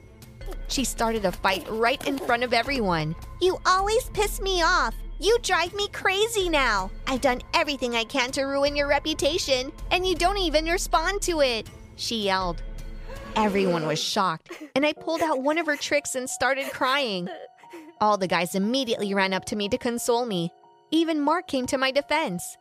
[0.68, 3.14] She started a fight right in front of everyone.
[3.40, 4.94] You always piss me off.
[5.20, 6.90] You drive me crazy now.
[7.06, 11.40] I've done everything I can to ruin your reputation, and you don't even respond to
[11.40, 12.62] it, she yelled.
[13.36, 17.28] Everyone was shocked, and I pulled out one of her tricks and started crying.
[18.00, 20.50] All the guys immediately ran up to me to console me.
[20.90, 22.56] Even Mark came to my defense.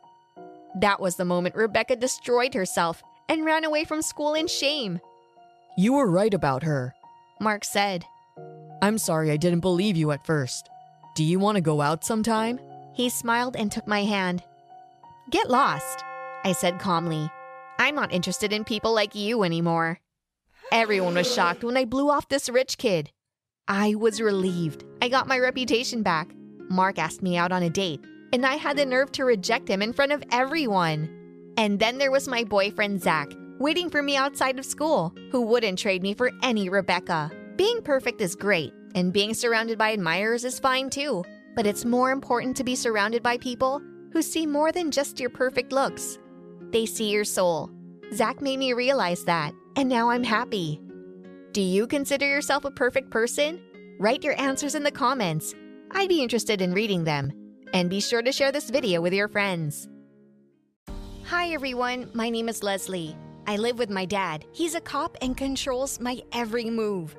[0.80, 5.00] That was the moment Rebecca destroyed herself and ran away from school in shame.
[5.76, 6.94] You were right about her.
[7.42, 8.04] Mark said.
[8.80, 10.68] I'm sorry I didn't believe you at first.
[11.14, 12.58] Do you want to go out sometime?
[12.94, 14.42] He smiled and took my hand.
[15.30, 16.04] Get lost,
[16.44, 17.30] I said calmly.
[17.78, 19.98] I'm not interested in people like you anymore.
[20.70, 23.10] Everyone was shocked when I blew off this rich kid.
[23.68, 24.84] I was relieved.
[25.02, 26.32] I got my reputation back.
[26.70, 28.00] Mark asked me out on a date,
[28.32, 31.08] and I had the nerve to reject him in front of everyone.
[31.56, 33.30] And then there was my boyfriend, Zach,
[33.62, 37.30] waiting for me outside of school, who wouldn't trade me for any Rebecca.
[37.56, 41.24] Being perfect is great, and being surrounded by admirers is fine too.
[41.54, 43.80] But it's more important to be surrounded by people
[44.12, 46.18] who see more than just your perfect looks.
[46.72, 47.70] They see your soul.
[48.12, 50.80] Zach made me realize that, and now I'm happy.
[51.52, 53.62] Do you consider yourself a perfect person?
[54.00, 55.54] Write your answers in the comments.
[55.92, 57.32] I'd be interested in reading them.
[57.72, 59.88] And be sure to share this video with your friends.
[61.26, 63.16] Hi everyone, my name is Leslie.
[63.44, 64.44] I live with my dad.
[64.52, 67.16] He's a cop and controls my every move.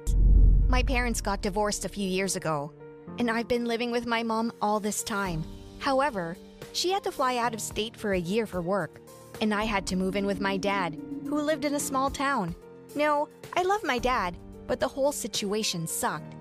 [0.69, 2.71] My parents got divorced a few years ago,
[3.19, 5.43] and I've been living with my mom all this time.
[5.79, 6.37] However,
[6.71, 9.01] she had to fly out of state for a year for work,
[9.41, 10.97] and I had to move in with my dad,
[11.27, 12.55] who lived in a small town.
[12.95, 16.35] No, I love my dad, but the whole situation sucked.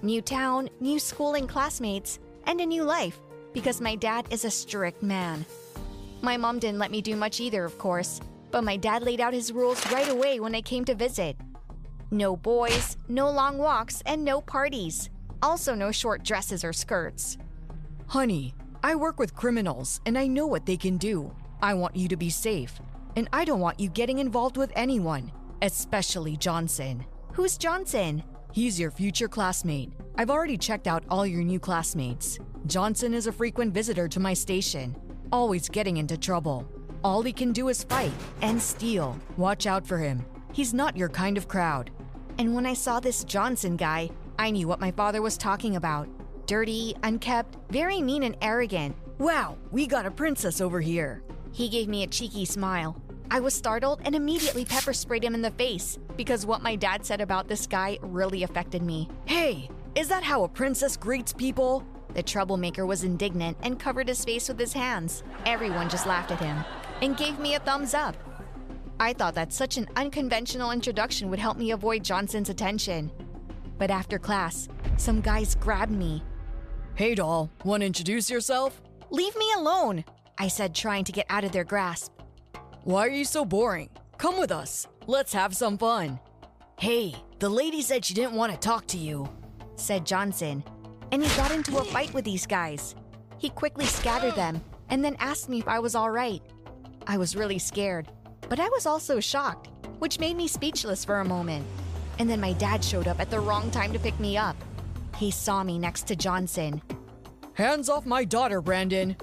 [0.00, 3.20] New town, new school and classmates, and a new life,
[3.52, 5.44] because my dad is a strict man.
[6.22, 8.20] My mom didn't let me do much either, of course,
[8.50, 11.36] but my dad laid out his rules right away when I came to visit.
[12.10, 15.10] No boys, no long walks, and no parties.
[15.42, 17.38] Also, no short dresses or skirts.
[18.06, 21.34] Honey, I work with criminals and I know what they can do.
[21.60, 22.80] I want you to be safe,
[23.16, 25.32] and I don't want you getting involved with anyone,
[25.62, 27.04] especially Johnson.
[27.32, 28.22] Who's Johnson?
[28.52, 29.92] He's your future classmate.
[30.16, 32.38] I've already checked out all your new classmates.
[32.66, 34.96] Johnson is a frequent visitor to my station,
[35.32, 36.66] always getting into trouble.
[37.04, 39.16] All he can do is fight and steal.
[39.36, 40.24] Watch out for him.
[40.52, 41.90] He's not your kind of crowd.
[42.38, 46.08] And when I saw this Johnson guy, I knew what my father was talking about.
[46.46, 48.96] Dirty, unkept, very mean and arrogant.
[49.18, 51.22] Wow, we got a princess over here.
[51.52, 53.00] He gave me a cheeky smile.
[53.30, 57.04] I was startled and immediately pepper sprayed him in the face because what my dad
[57.04, 59.08] said about this guy really affected me.
[59.26, 61.84] Hey, is that how a princess greets people?
[62.14, 65.22] The troublemaker was indignant and covered his face with his hands.
[65.44, 66.64] Everyone just laughed at him
[67.02, 68.16] and gave me a thumbs up.
[69.00, 73.10] I thought that such an unconventional introduction would help me avoid Johnson's attention.
[73.78, 76.22] But after class, some guys grabbed me.
[76.96, 78.82] Hey, doll, want to introduce yourself?
[79.10, 80.04] Leave me alone,
[80.36, 82.12] I said, trying to get out of their grasp.
[82.82, 83.90] Why are you so boring?
[84.16, 84.88] Come with us.
[85.06, 86.18] Let's have some fun.
[86.80, 89.28] Hey, the lady said she didn't want to talk to you,
[89.76, 90.64] said Johnson.
[91.12, 92.94] And he got into a fight with these guys.
[93.38, 96.42] He quickly scattered them and then asked me if I was all right.
[97.08, 98.06] I was really scared,
[98.50, 101.66] but I was also shocked, which made me speechless for a moment.
[102.18, 104.56] And then my dad showed up at the wrong time to pick me up.
[105.16, 106.82] He saw me next to Johnson.
[107.54, 109.16] Hands off my daughter, Brandon,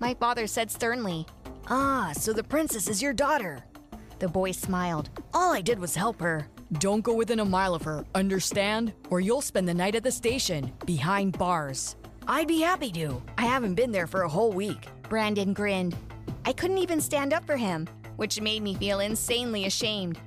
[0.00, 1.26] my father said sternly.
[1.68, 3.64] Ah, so the princess is your daughter.
[4.18, 5.08] The boy smiled.
[5.32, 6.46] All I did was help her.
[6.74, 8.92] Don't go within a mile of her, understand?
[9.08, 11.96] Or you'll spend the night at the station, behind bars.
[12.28, 13.22] I'd be happy to.
[13.38, 14.88] I haven't been there for a whole week.
[15.08, 15.96] Brandon grinned.
[16.44, 17.86] I couldn't even stand up for him,
[18.16, 20.18] which made me feel insanely ashamed.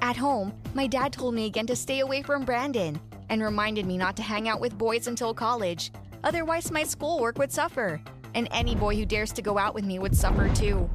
[0.00, 3.96] At home, my dad told me again to stay away from Brandon and reminded me
[3.96, 5.90] not to hang out with boys until college,
[6.24, 8.00] otherwise, my schoolwork would suffer,
[8.34, 10.88] and any boy who dares to go out with me would suffer too.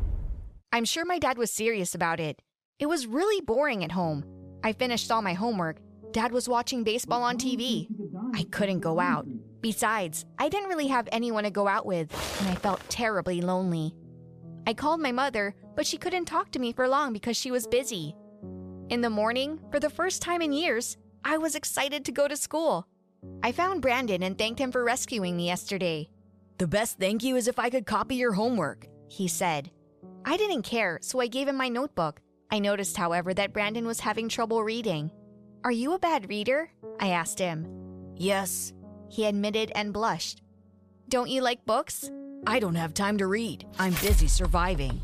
[0.71, 2.41] I'm sure my dad was serious about it.
[2.79, 4.23] It was really boring at home.
[4.63, 5.77] I finished all my homework.
[6.11, 7.87] Dad was watching baseball on TV.
[8.33, 9.27] I couldn't go out.
[9.61, 13.93] Besides, I didn't really have anyone to go out with, and I felt terribly lonely.
[14.65, 17.67] I called my mother, but she couldn't talk to me for long because she was
[17.67, 18.15] busy.
[18.89, 22.37] In the morning, for the first time in years, I was excited to go to
[22.37, 22.87] school.
[23.41, 26.09] I found Brandon and thanked him for rescuing me yesterday.
[26.57, 29.71] The best thank you is if I could copy your homework, he said.
[30.25, 32.21] I didn't care, so I gave him my notebook.
[32.51, 35.11] I noticed, however, that Brandon was having trouble reading.
[35.63, 36.69] Are you a bad reader?
[36.99, 37.67] I asked him.
[38.15, 38.73] Yes,
[39.09, 40.41] he admitted and blushed.
[41.09, 42.11] Don't you like books?
[42.45, 43.65] I don't have time to read.
[43.79, 45.01] I'm busy surviving.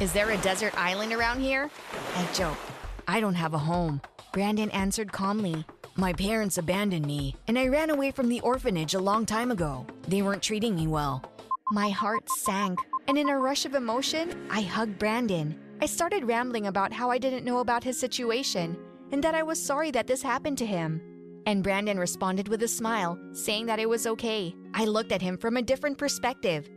[0.00, 1.70] Is there a desert island around here?
[2.16, 2.60] I joked.
[3.08, 4.00] I don't have a home.
[4.32, 5.64] Brandon answered calmly.
[5.96, 9.86] My parents abandoned me, and I ran away from the orphanage a long time ago.
[10.08, 11.22] They weren't treating me well.
[11.70, 12.78] My heart sank,
[13.08, 15.58] and in a rush of emotion, I hugged Brandon.
[15.80, 18.76] I started rambling about how I didn't know about his situation,
[19.12, 21.00] and that I was sorry that this happened to him.
[21.46, 24.54] And Brandon responded with a smile, saying that it was okay.
[24.74, 26.68] I looked at him from a different perspective.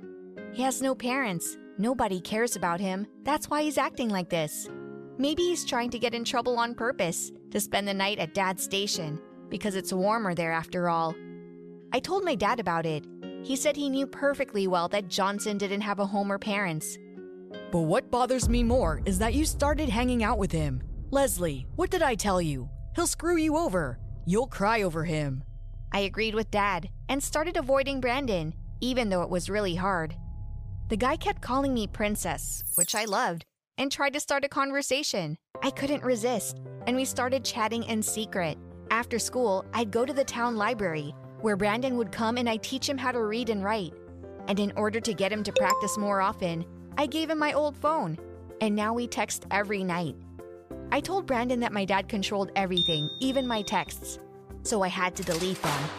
[0.56, 1.58] He has no parents.
[1.78, 3.06] Nobody cares about him.
[3.24, 4.70] That's why he's acting like this.
[5.18, 8.64] Maybe he's trying to get in trouble on purpose to spend the night at Dad's
[8.64, 11.14] station because it's warmer there after all.
[11.92, 13.06] I told my dad about it.
[13.44, 16.98] He said he knew perfectly well that Johnson didn't have a home or parents.
[17.70, 20.82] But what bothers me more is that you started hanging out with him.
[21.12, 22.70] Leslie, what did I tell you?
[22.96, 24.00] He'll screw you over.
[24.26, 25.44] You'll cry over him.
[25.92, 30.16] I agreed with Dad and started avoiding Brandon, even though it was really hard.
[30.88, 33.44] The guy kept calling me princess, which I loved,
[33.80, 35.36] and tried to start a conversation.
[35.64, 38.60] I couldn't resist, and we started chatting in secret.
[38.92, 41.12] After school, I'd go to the town library,
[41.42, 43.94] where Brandon would come and I'd teach him how to read and write.
[44.48, 46.64] And in order to get him to practice more often,
[47.00, 48.20] I gave him my old phone,
[48.62, 50.16] and now we text every night.
[50.92, 54.20] I told Brandon that my dad controlled everything, even my texts,
[54.62, 55.90] so I had to delete them.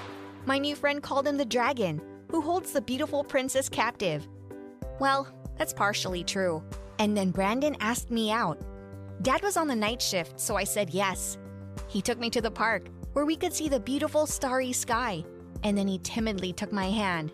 [0.45, 4.29] My new friend called him the dragon, who holds the beautiful princess captive.
[4.99, 5.29] Well,
[5.59, 6.63] that's partially true.
[6.99, 8.61] And then Brandon asked me out.
[9.23, 11.39] Dad was on the night shift, so I said yes.
[11.89, 15.25] He took me to the park, where we could see the beautiful starry sky,
[15.63, 17.33] and then he timidly took my hand.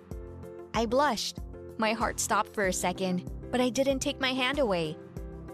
[0.74, 1.38] I blushed.
[1.78, 4.96] My heart stopped for a second, but I didn't take my hand away.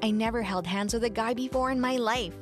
[0.02, 2.36] I never held hands with a guy before in my life.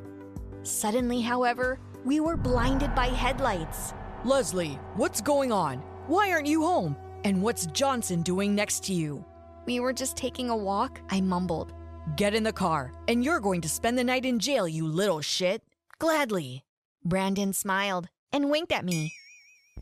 [0.63, 3.95] Suddenly, however, we were blinded by headlights.
[4.25, 5.79] Leslie, what's going on?
[6.07, 6.97] Why aren't you home?
[7.25, 9.25] And what's Johnson doing next to you?
[9.67, 11.73] We were just taking a walk, I mumbled.
[12.15, 15.21] Get in the car, and you're going to spend the night in jail, you little
[15.21, 15.63] shit.
[15.99, 16.63] Gladly.
[17.05, 19.13] Brandon smiled and winked at me.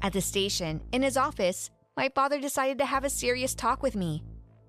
[0.01, 3.95] At the station, in his office, my father decided to have a serious talk with
[3.95, 4.22] me.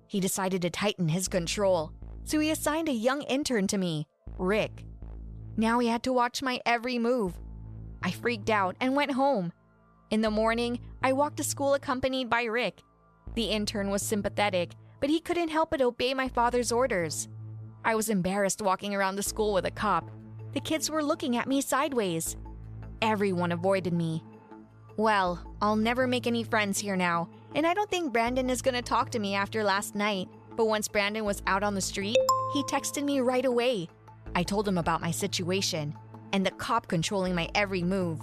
[0.06, 1.92] He decided to tighten his control,
[2.24, 4.06] so he assigned a young intern to me,
[4.38, 4.84] Rick.
[5.56, 7.38] Now he had to watch my every move.
[8.02, 9.52] I freaked out and went home.
[10.10, 12.82] In the morning, I walked to school accompanied by Rick.
[13.34, 17.28] The intern was sympathetic, but he couldn't help but obey my father's orders.
[17.84, 20.10] I was embarrassed walking around the school with a cop.
[20.52, 22.36] The kids were looking at me sideways.
[23.02, 24.24] Everyone avoided me.
[24.96, 28.82] Well, I'll never make any friends here now, and I don't think Brandon is gonna
[28.82, 30.28] talk to me after last night.
[30.56, 32.16] But once Brandon was out on the street,
[32.54, 33.88] he texted me right away.
[34.34, 35.94] I told him about my situation
[36.32, 38.20] and the cop controlling my every move.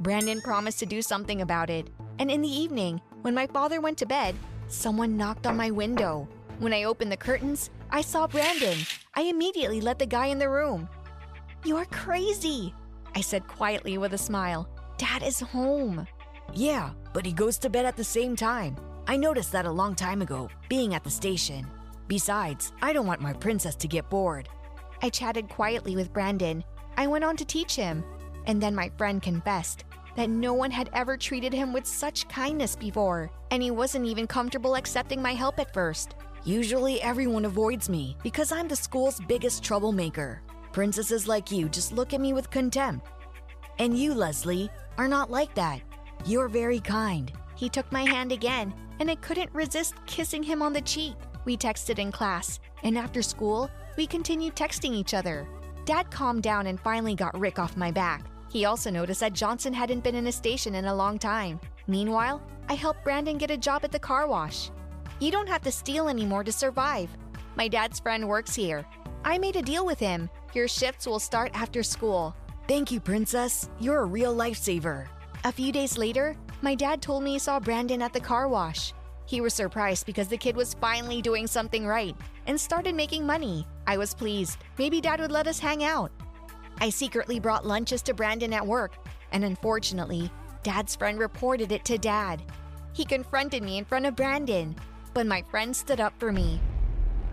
[0.00, 1.88] Brandon promised to do something about it,
[2.18, 4.34] and in the evening, when my father went to bed,
[4.68, 6.28] someone knocked on my window.
[6.58, 8.78] When I opened the curtains, I saw Brandon.
[9.14, 10.88] I immediately let the guy in the room.
[11.64, 12.74] You're crazy,
[13.14, 14.68] I said quietly with a smile.
[14.98, 16.06] Dad is home.
[16.52, 18.76] Yeah, but he goes to bed at the same time.
[19.06, 21.66] I noticed that a long time ago, being at the station.
[22.06, 24.48] Besides, I don't want my princess to get bored.
[25.02, 26.64] I chatted quietly with Brandon.
[26.96, 28.04] I went on to teach him.
[28.46, 29.84] And then my friend confessed
[30.16, 34.26] that no one had ever treated him with such kindness before, and he wasn't even
[34.26, 36.14] comfortable accepting my help at first.
[36.44, 40.42] Usually, everyone avoids me because I'm the school's biggest troublemaker.
[40.72, 43.06] Princesses like you just look at me with contempt.
[43.78, 45.80] And you, Leslie, are not like that.
[46.26, 47.32] You're very kind.
[47.56, 51.14] He took my hand again, and I couldn't resist kissing him on the cheek.
[51.44, 55.46] We texted in class, and after school, we continued texting each other.
[55.84, 58.24] Dad calmed down and finally got Rick off my back.
[58.54, 61.58] He also noticed that Johnson hadn't been in a station in a long time.
[61.88, 64.70] Meanwhile, I helped Brandon get a job at the car wash.
[65.18, 67.10] You don't have to steal anymore to survive.
[67.56, 68.86] My dad's friend works here.
[69.24, 70.30] I made a deal with him.
[70.52, 72.32] Your shifts will start after school.
[72.68, 73.68] Thank you, Princess.
[73.80, 75.08] You're a real lifesaver.
[75.42, 78.92] A few days later, my dad told me he saw Brandon at the car wash.
[79.26, 82.14] He was surprised because the kid was finally doing something right
[82.46, 83.66] and started making money.
[83.88, 84.58] I was pleased.
[84.78, 86.12] Maybe dad would let us hang out.
[86.78, 88.96] I secretly brought lunches to Brandon at work,
[89.32, 90.30] and unfortunately,
[90.62, 92.42] dad's friend reported it to dad.
[92.92, 94.76] He confronted me in front of Brandon,
[95.12, 96.60] but my friend stood up for me.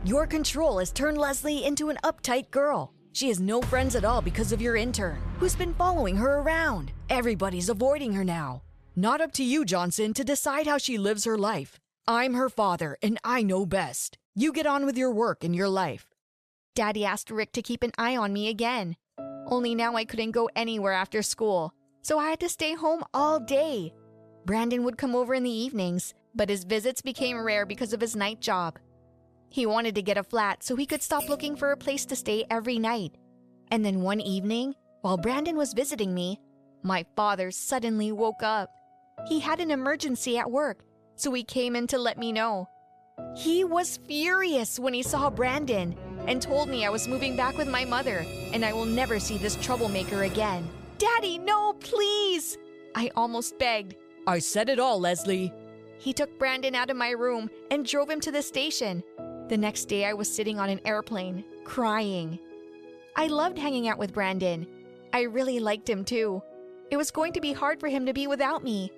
[0.04, 2.94] Your control has turned Leslie into an uptight girl.
[3.14, 6.92] She has no friends at all because of your intern, who's been following her around.
[7.10, 8.64] Everybody's avoiding her now.
[8.96, 11.80] Not up to you, Johnson, to decide how she lives her life.
[12.08, 14.18] I'm her father, and I know best.
[14.34, 16.08] You get on with your work and your life.
[16.74, 18.96] Daddy asked Rick to keep an eye on me again.
[19.52, 23.38] Only now I couldn't go anywhere after school, so I had to stay home all
[23.38, 23.94] day.
[24.46, 28.16] Brandon would come over in the evenings, but his visits became rare because of his
[28.16, 28.80] night job.
[29.50, 32.16] He wanted to get a flat so he could stop looking for a place to
[32.16, 33.18] stay every night.
[33.70, 36.40] And then one evening, while Brandon was visiting me,
[36.82, 38.70] my father suddenly woke up.
[39.28, 40.86] He had an emergency at work,
[41.16, 42.70] so he came in to let me know.
[43.36, 45.96] He was furious when he saw Brandon
[46.28, 49.38] and told me I was moving back with my mother and I will never see
[49.38, 50.68] this troublemaker again.
[50.98, 52.58] Daddy, no, please!
[52.96, 53.96] I almost begged.
[54.28, 55.54] I said it all, Leslie.
[55.98, 59.04] He took Brandon out of my room and drove him to the station.
[59.50, 62.40] The next day, I was sitting on an airplane, crying.
[63.16, 64.68] I loved hanging out with Brandon.
[65.14, 66.42] I really liked him too.
[66.90, 68.92] It was going to be hard for him to be without me.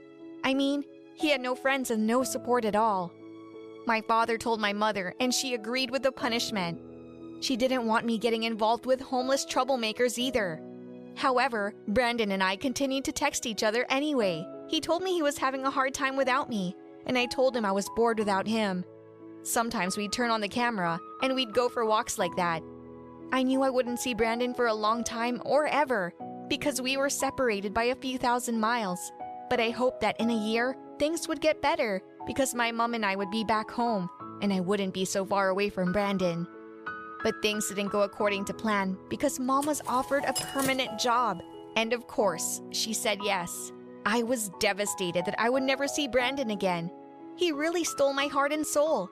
[0.44, 0.84] I mean,
[1.16, 3.12] he had no friends and no support at all.
[3.86, 6.80] My father told my mother, and she agreed with the punishment.
[7.44, 10.62] She didn't want me getting involved with homeless troublemakers either.
[11.18, 14.48] However, Brandon and I continued to text each other anyway.
[14.70, 16.74] He told me he was having a hard time without me,
[17.06, 18.86] and I told him I was bored without him.
[19.44, 22.64] Sometimes we'd turn on the camera and we'd go for walks like that.
[23.34, 26.14] I knew I wouldn't see Brandon for a long time or ever
[26.48, 29.12] because we were separated by a few thousand miles.
[29.50, 33.06] But I hoped that in a year, things would get better because my mom and
[33.06, 34.10] I would be back home
[34.42, 36.48] and I wouldn't be so far away from Brandon.
[37.24, 41.42] But things didn't go according to plan because mom was offered a permanent job.
[41.76, 43.72] And of course, she said yes.
[44.06, 46.92] I was devastated that I would never see Brandon again.
[47.36, 49.10] He really stole my heart and soul.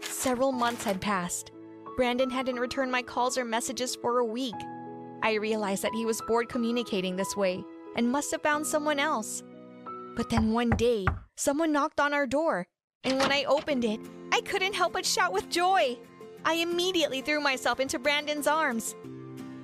[0.00, 1.50] Several months had passed.
[1.96, 4.54] Brandon hadn't returned my calls or messages for a week.
[5.22, 7.64] I realized that he was bored communicating this way
[7.96, 9.42] and must have found someone else.
[10.14, 12.66] But then one day, someone knocked on our door,
[13.04, 14.00] and when I opened it,
[14.32, 15.98] I couldn't help but shout with joy.
[16.46, 18.94] I immediately threw myself into Brandon's arms.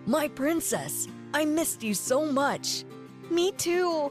[0.05, 2.85] My princess, I missed you so much.
[3.31, 4.11] Me too.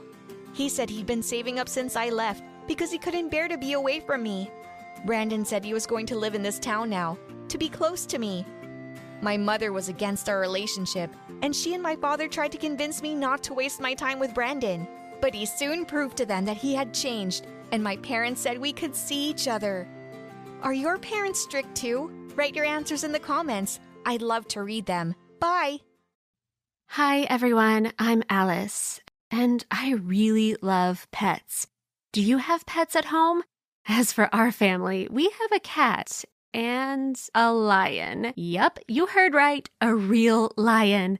[0.54, 3.74] He said he'd been saving up since I left because he couldn't bear to be
[3.74, 4.50] away from me.
[5.06, 7.18] Brandon said he was going to live in this town now,
[7.50, 8.46] to be close to me.
[9.22, 13.14] My mother was against our relationship, and she and my father tried to convince me
[13.14, 14.88] not to waste my time with Brandon.
[15.20, 18.72] But he soon proved to them that he had changed, and my parents said we
[18.72, 19.90] could see each other.
[20.64, 22.21] Are your parents strict too?
[22.36, 23.80] Write your answers in the comments.
[24.06, 25.16] I'd love to read them.
[25.40, 25.80] Bye.
[26.90, 27.94] Hi, everyone.
[28.00, 31.68] I'm Alice, and I really love pets.
[32.12, 33.44] Do you have pets at home?
[33.88, 38.34] As for our family, we have a cat and a lion.
[38.36, 41.20] Yup, you heard right, a real lion.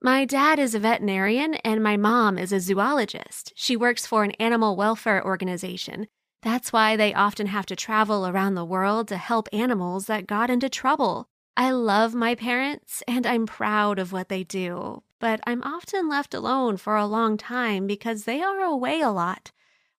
[0.00, 3.52] My dad is a veterinarian and my mom is a zoologist.
[3.56, 6.06] She works for an animal welfare organization.
[6.42, 10.50] That's why they often have to travel around the world to help animals that got
[10.50, 11.28] into trouble.
[11.56, 16.34] I love my parents and I'm proud of what they do, but I'm often left
[16.34, 19.50] alone for a long time because they are away a lot.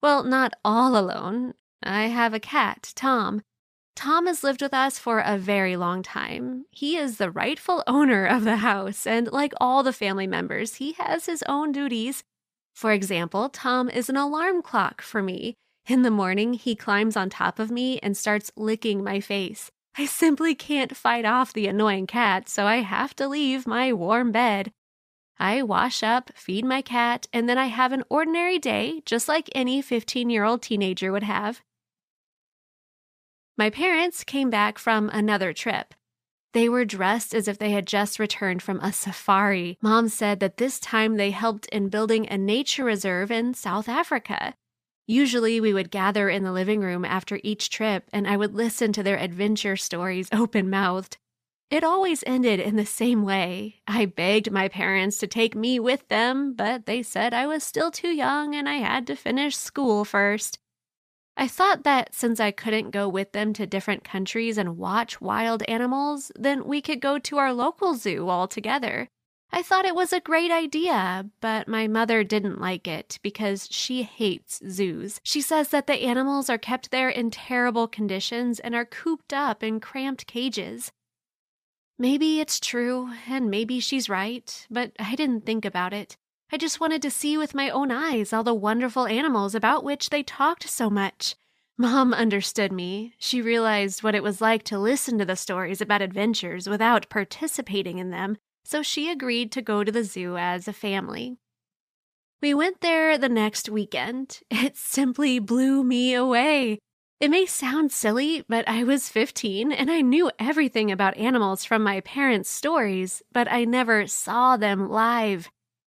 [0.02, 1.56] Well, not all alone.
[1.84, 3.42] I have a cat, Tom.
[3.96, 6.64] Tom has lived with us for a very long time.
[6.72, 10.94] He is the rightful owner of the house, and like all the family members, he
[10.94, 12.24] has his own duties.
[12.74, 15.56] For example, Tom is an alarm clock for me.
[15.88, 19.72] In the morning, he climbs on top of me and starts licking my face.
[19.98, 24.32] I simply can't fight off the annoying cat, so I have to leave my warm
[24.32, 24.72] bed.
[25.40, 29.50] I wash up, feed my cat, and then I have an ordinary day, just like
[29.56, 31.62] any 15 year old teenager would have.
[33.58, 35.94] My parents came back from another trip.
[36.54, 39.78] They were dressed as if they had just returned from a safari.
[39.82, 44.56] Mom said that this time they helped in building a nature reserve in South Africa.
[45.10, 48.94] Usually, we would gather in the living room after each trip, and I would listen
[48.94, 51.18] to their adventure stories open mouthed.
[51.72, 53.82] It always ended in the same way.
[53.88, 57.90] I begged my parents to take me with them, but they said I was still
[57.90, 60.60] too young and I had to finish school first.
[61.36, 65.64] I thought that since I couldn't go with them to different countries and watch wild
[65.64, 69.08] animals, then we could go to our local zoo all together.
[69.52, 74.04] I thought it was a great idea, but my mother didn't like it because she
[74.04, 75.20] hates zoos.
[75.24, 79.64] She says that the animals are kept there in terrible conditions and are cooped up
[79.64, 80.92] in cramped cages.
[81.98, 86.16] Maybe it's true, and maybe she's right, but I didn't think about it.
[86.52, 90.10] I just wanted to see with my own eyes all the wonderful animals about which
[90.10, 91.36] they talked so much.
[91.78, 93.14] Mom understood me.
[93.18, 97.98] She realized what it was like to listen to the stories about adventures without participating
[98.00, 98.38] in them,
[98.70, 101.36] so she agreed to go to the zoo as a family.
[102.40, 104.42] We went there the next weekend.
[104.52, 106.78] It simply blew me away.
[107.20, 111.82] It may sound silly, but I was 15 and I knew everything about animals from
[111.82, 115.50] my parents' stories, but I never saw them live.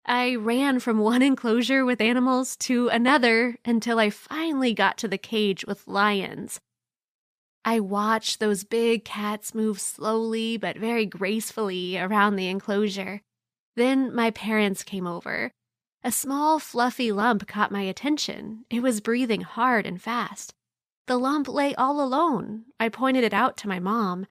[0.06, 5.18] I ran from one enclosure with animals to another until I finally got to the
[5.18, 6.60] cage with lions.
[7.64, 13.22] I watched those big cats move slowly but very gracefully around the enclosure.
[13.76, 15.52] Then my parents came over.
[16.02, 18.64] A small, fluffy lump caught my attention.
[18.70, 20.54] It was breathing hard and fast.
[21.06, 22.64] The lump lay all alone.
[22.78, 24.26] I pointed it out to my mom.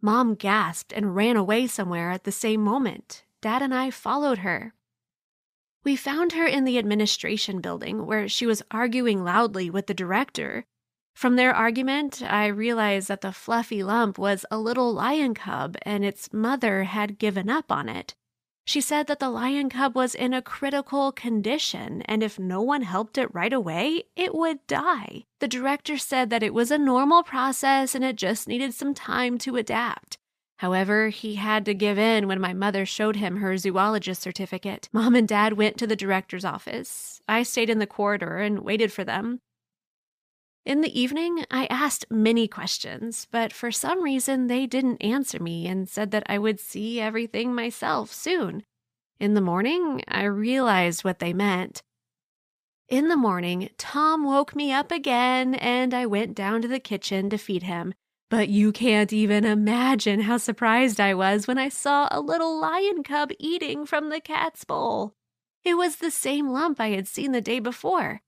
[0.00, 3.24] Mom gasped and ran away somewhere at the same moment.
[3.40, 4.74] Dad and I followed her.
[5.82, 10.66] We found her in the administration building where she was arguing loudly with the director.
[11.18, 16.04] From their argument, I realized that the fluffy lump was a little lion cub and
[16.04, 18.14] its mother had given up on it.
[18.64, 22.82] She said that the lion cub was in a critical condition, and if no one
[22.82, 25.24] helped it right away, it would die.
[25.40, 29.38] The director said that it was a normal process and it just needed some time
[29.38, 30.18] to adapt.
[30.58, 34.88] However, he had to give in when my mother showed him her zoologist certificate.
[34.92, 37.20] Mom and dad went to the director's office.
[37.26, 39.40] I stayed in the corridor and waited for them.
[40.68, 45.66] In the evening, I asked many questions, but for some reason they didn't answer me
[45.66, 48.64] and said that I would see everything myself soon.
[49.18, 51.82] In the morning, I realized what they meant.
[52.86, 57.30] In the morning, Tom woke me up again and I went down to the kitchen
[57.30, 57.94] to feed him.
[58.28, 63.02] But you can't even imagine how surprised I was when I saw a little lion
[63.02, 65.14] cub eating from the cat's bowl.
[65.64, 68.20] It was the same lump I had seen the day before.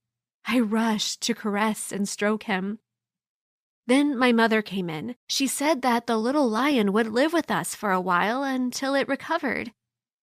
[0.46, 2.78] I rushed to caress and stroke him.
[3.86, 5.16] Then my mother came in.
[5.26, 9.08] She said that the little lion would live with us for a while until it
[9.08, 9.72] recovered.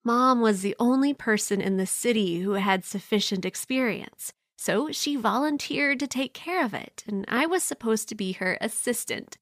[0.03, 5.99] Mom was the only person in the city who had sufficient experience, so she volunteered
[5.99, 9.37] to take care of it, and I was supposed to be her assistant.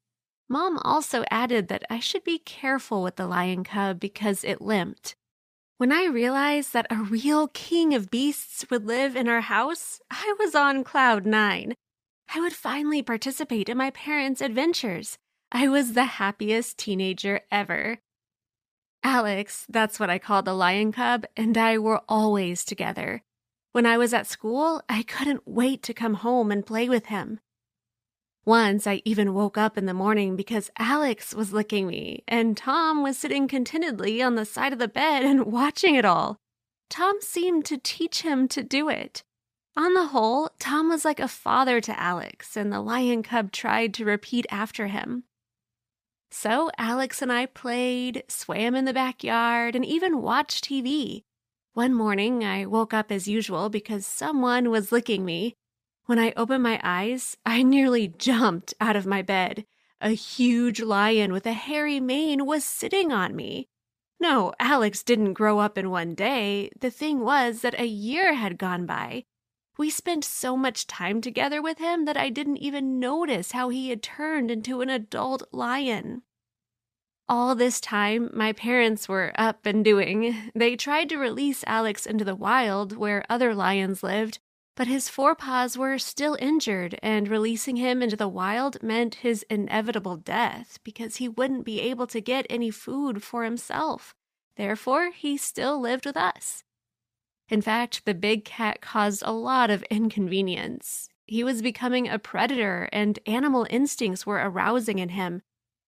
[0.49, 5.15] Mom also added that I should be careful with the lion cub because it limped.
[5.77, 10.33] When I realized that a real king of beasts would live in our house, I
[10.39, 11.73] was on cloud nine.
[12.33, 15.17] I would finally participate in my parents' adventures.
[15.51, 17.97] I was the happiest teenager ever.
[19.03, 23.21] Alex, that's what I called the lion cub, and I were always together.
[23.73, 27.41] When I was at school, I couldn't wait to come home and play with him.
[28.45, 33.01] Once I even woke up in the morning because Alex was licking me, and Tom
[33.01, 36.37] was sitting contentedly on the side of the bed and watching it all.
[36.87, 39.23] Tom seemed to teach him to do it.
[39.75, 43.95] On the whole, Tom was like a father to Alex, and the lion cub tried
[43.95, 45.23] to repeat after him.
[46.29, 51.23] So Alex and I played, swam in the backyard, and even watched TV.
[51.73, 55.55] One morning, I woke up as usual because someone was licking me,
[56.05, 59.65] when I opened my eyes, I nearly jumped out of my bed.
[60.01, 63.67] A huge lion with a hairy mane was sitting on me.
[64.19, 66.69] No, Alex didn't grow up in one day.
[66.79, 69.25] The thing was that a year had gone by.
[69.77, 73.89] We spent so much time together with him that I didn't even notice how he
[73.89, 76.21] had turned into an adult lion.
[77.27, 80.51] All this time, my parents were up and doing.
[80.53, 84.39] They tried to release Alex into the wild where other lions lived,
[84.75, 90.17] but his forepaws were still injured, and releasing him into the wild meant his inevitable
[90.17, 94.13] death because he wouldn't be able to get any food for himself.
[94.57, 96.63] Therefore, he still lived with us.
[97.49, 101.09] In fact, the big cat caused a lot of inconvenience.
[101.25, 105.41] He was becoming a predator, and animal instincts were arousing in him.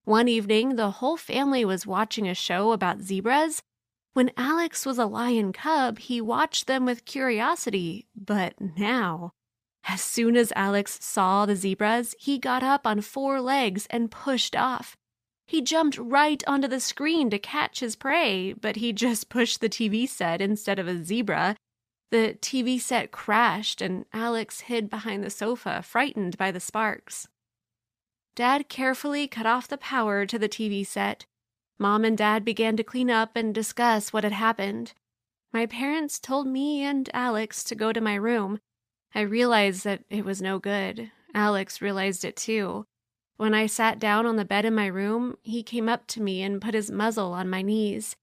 [0.04, 3.62] One evening, the whole family was watching a show about zebras,
[4.18, 9.30] when Alex was a lion cub, he watched them with curiosity, but now,
[9.88, 14.56] as soon as Alex saw the zebras, he got up on four legs and pushed
[14.56, 14.98] off.
[15.46, 19.70] He jumped right onto the screen to catch his prey, but he just pushed the
[19.70, 21.56] TV set instead of a zebra.
[22.10, 27.28] The TV set crashed, and Alex hid behind the sofa, frightened by the sparks.
[28.36, 31.28] Dad carefully cut off the power to the TV set.
[31.80, 34.94] Mom and Dad began to clean up and discuss what had happened.
[35.54, 38.60] My parents told me and Alex to go to my room.
[39.14, 41.12] I realized that it was no good.
[41.34, 42.86] Alex realized it too.
[43.38, 46.42] When I sat down on the bed in my room, he came up to me
[46.42, 48.16] and put his muzzle on my knees.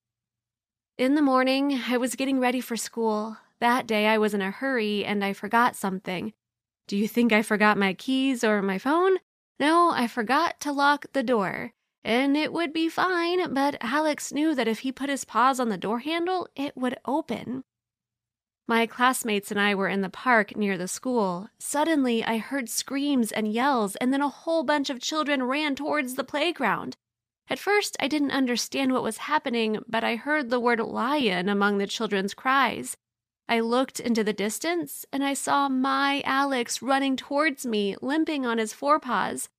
[0.97, 3.37] In the morning, I was getting ready for school.
[3.61, 6.33] That day, I was in a hurry and I forgot something.
[6.87, 9.17] Do you think I forgot my keys or my phone?
[9.59, 11.73] No, I forgot to lock the door
[12.05, 15.69] and it would be fine, but Alex knew that if he put his paws on
[15.69, 17.63] the door handle, it would open.
[18.67, 21.49] My classmates and I were in the park near the school.
[21.57, 26.13] Suddenly, I heard screams and yells, and then a whole bunch of children ran towards
[26.13, 26.95] the playground.
[27.47, 31.79] At first, I didn't understand what was happening, but I heard the word lion among
[31.79, 32.95] the children's cries.
[33.49, 38.59] I looked into the distance, and I saw my Alex running towards me, limping on
[38.59, 39.49] his forepaws.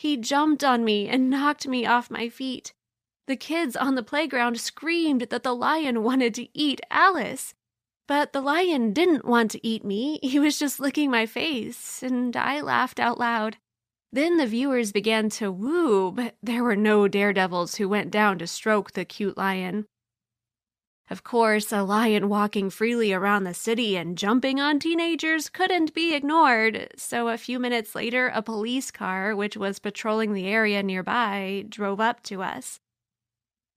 [0.00, 2.72] He jumped on me and knocked me off my feet.
[3.26, 7.52] The kids on the playground screamed that the lion wanted to eat Alice.
[8.08, 12.34] But the lion didn't want to eat me, he was just licking my face, and
[12.34, 13.58] I laughed out loud.
[14.10, 18.46] Then the viewers began to woo, but there were no daredevils who went down to
[18.46, 19.84] stroke the cute lion.
[21.10, 26.14] Of course, a lion walking freely around the city and jumping on teenagers couldn't be
[26.14, 31.64] ignored, so a few minutes later, a police car, which was patrolling the area nearby,
[31.68, 32.78] drove up to us.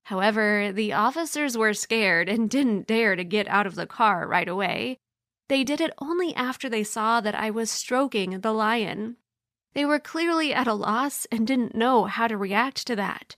[0.03, 4.47] However, the officers were scared and didn't dare to get out of the car right
[4.47, 4.99] away.
[5.49, 9.17] They did it only after they saw that I was stroking the lion.
[9.73, 13.37] They were clearly at a loss and didn't know how to react to that.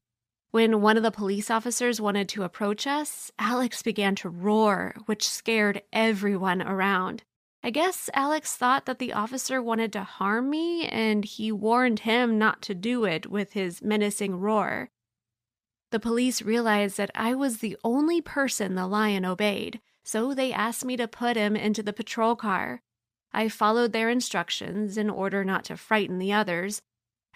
[0.56, 5.28] When one of the police officers wanted to approach us, Alex began to roar, which
[5.28, 7.24] scared everyone around.
[7.62, 12.40] I guess Alex thought that the officer wanted to harm me, and he warned him
[12.40, 14.92] not to do it with his menacing roar.
[15.92, 20.86] The police realized that I was the only person the lion obeyed, so they asked
[20.86, 22.82] me to put him into the patrol car.
[23.34, 26.82] I followed their instructions in order not to frighten the others,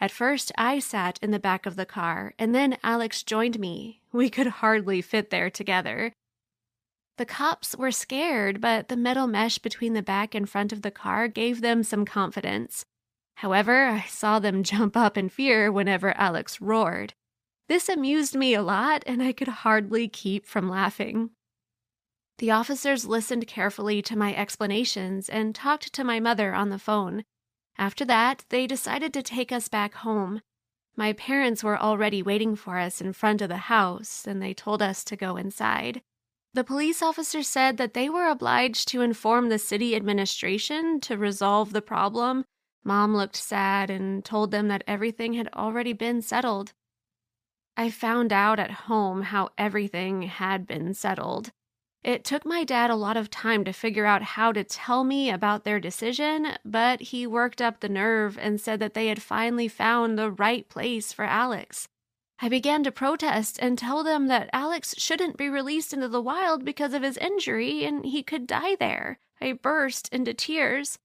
[0.02, 4.02] at first, I sat in the back of the car, and then Alex joined me.
[4.14, 6.14] We could hardly fit there together.
[7.18, 10.92] The cops were scared, but the metal mesh between the back and front of the
[10.92, 12.86] car gave them some confidence.
[13.36, 17.14] However, I saw them jump up in fear whenever Alex roared.
[17.68, 21.32] This amused me a lot, and I could hardly keep from laughing.
[22.38, 27.26] The officers listened carefully to my explanations and talked to my mother on the phone.
[27.80, 30.42] After that, they decided to take us back home.
[30.98, 34.82] My parents were already waiting for us in front of the house, and they told
[34.82, 36.02] us to go inside.
[36.54, 41.72] The police officer said that they were obliged to inform the city administration to resolve
[41.72, 42.44] the problem.
[42.84, 46.74] Mom looked sad and told them that everything had already been settled.
[47.78, 51.52] I found out at home how everything had been settled.
[52.04, 55.30] It took my dad a lot of time to figure out how to tell me
[55.30, 59.68] about their decision, but he worked up the nerve and said that they had finally
[59.68, 61.90] found the right place for Alex.
[62.42, 66.64] I began to protest and tell them that Alex shouldn't be released into the wild
[66.64, 69.20] because of his injury and he could die there.
[69.42, 70.98] I burst into tears.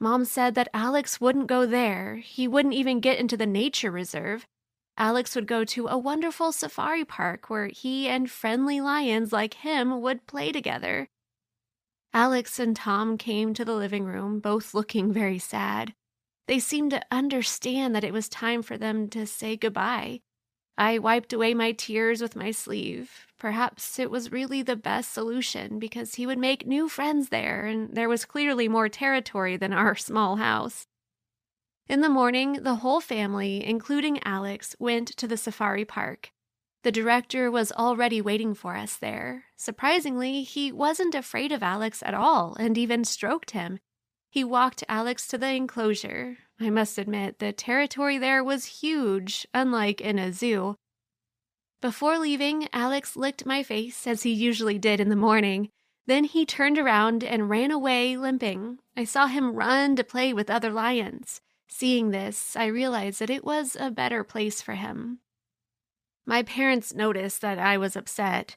[0.00, 2.16] Mom said that Alex wouldn't go there.
[2.16, 4.44] He wouldn't even get into the nature reserve.
[4.96, 10.00] Alex would go to a wonderful safari park where he and friendly lions like him
[10.00, 11.08] would play together.
[12.12, 15.94] Alex and Tom came to the living room, both looking very sad.
[16.46, 20.20] They seemed to understand that it was time for them to say goodbye.
[20.78, 23.26] I wiped away my tears with my sleeve.
[23.38, 27.94] Perhaps it was really the best solution because he would make new friends there, and
[27.94, 30.86] there was clearly more territory than our small house.
[31.86, 36.30] In the morning, the whole family, including Alex, went to the safari park.
[36.82, 39.44] The director was already waiting for us there.
[39.56, 43.78] Surprisingly, he wasn't afraid of Alex at all and even stroked him.
[44.30, 46.38] He walked Alex to the enclosure.
[46.58, 50.76] I must admit, the territory there was huge, unlike in a zoo.
[51.80, 55.68] Before leaving, Alex licked my face, as he usually did in the morning.
[56.06, 58.78] Then he turned around and ran away, limping.
[58.96, 61.40] I saw him run to play with other lions.
[61.68, 65.18] Seeing this, I realized that it was a better place for him.
[66.26, 68.56] My parents noticed that I was upset.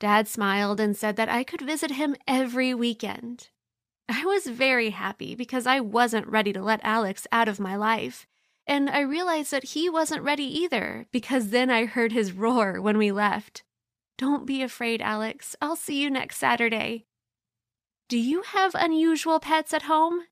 [0.00, 3.48] Dad smiled and said that I could visit him every weekend.
[4.08, 8.26] I was very happy because I wasn't ready to let Alex out of my life.
[8.66, 12.96] And I realized that he wasn't ready either because then I heard his roar when
[12.96, 13.62] we left.
[14.16, 15.54] Don't be afraid, Alex.
[15.60, 17.04] I'll see you next Saturday.
[18.08, 20.22] Do you have unusual pets at home?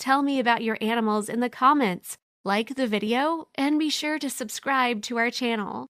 [0.00, 4.30] Tell me about your animals in the comments, like the video, and be sure to
[4.30, 5.89] subscribe to our channel.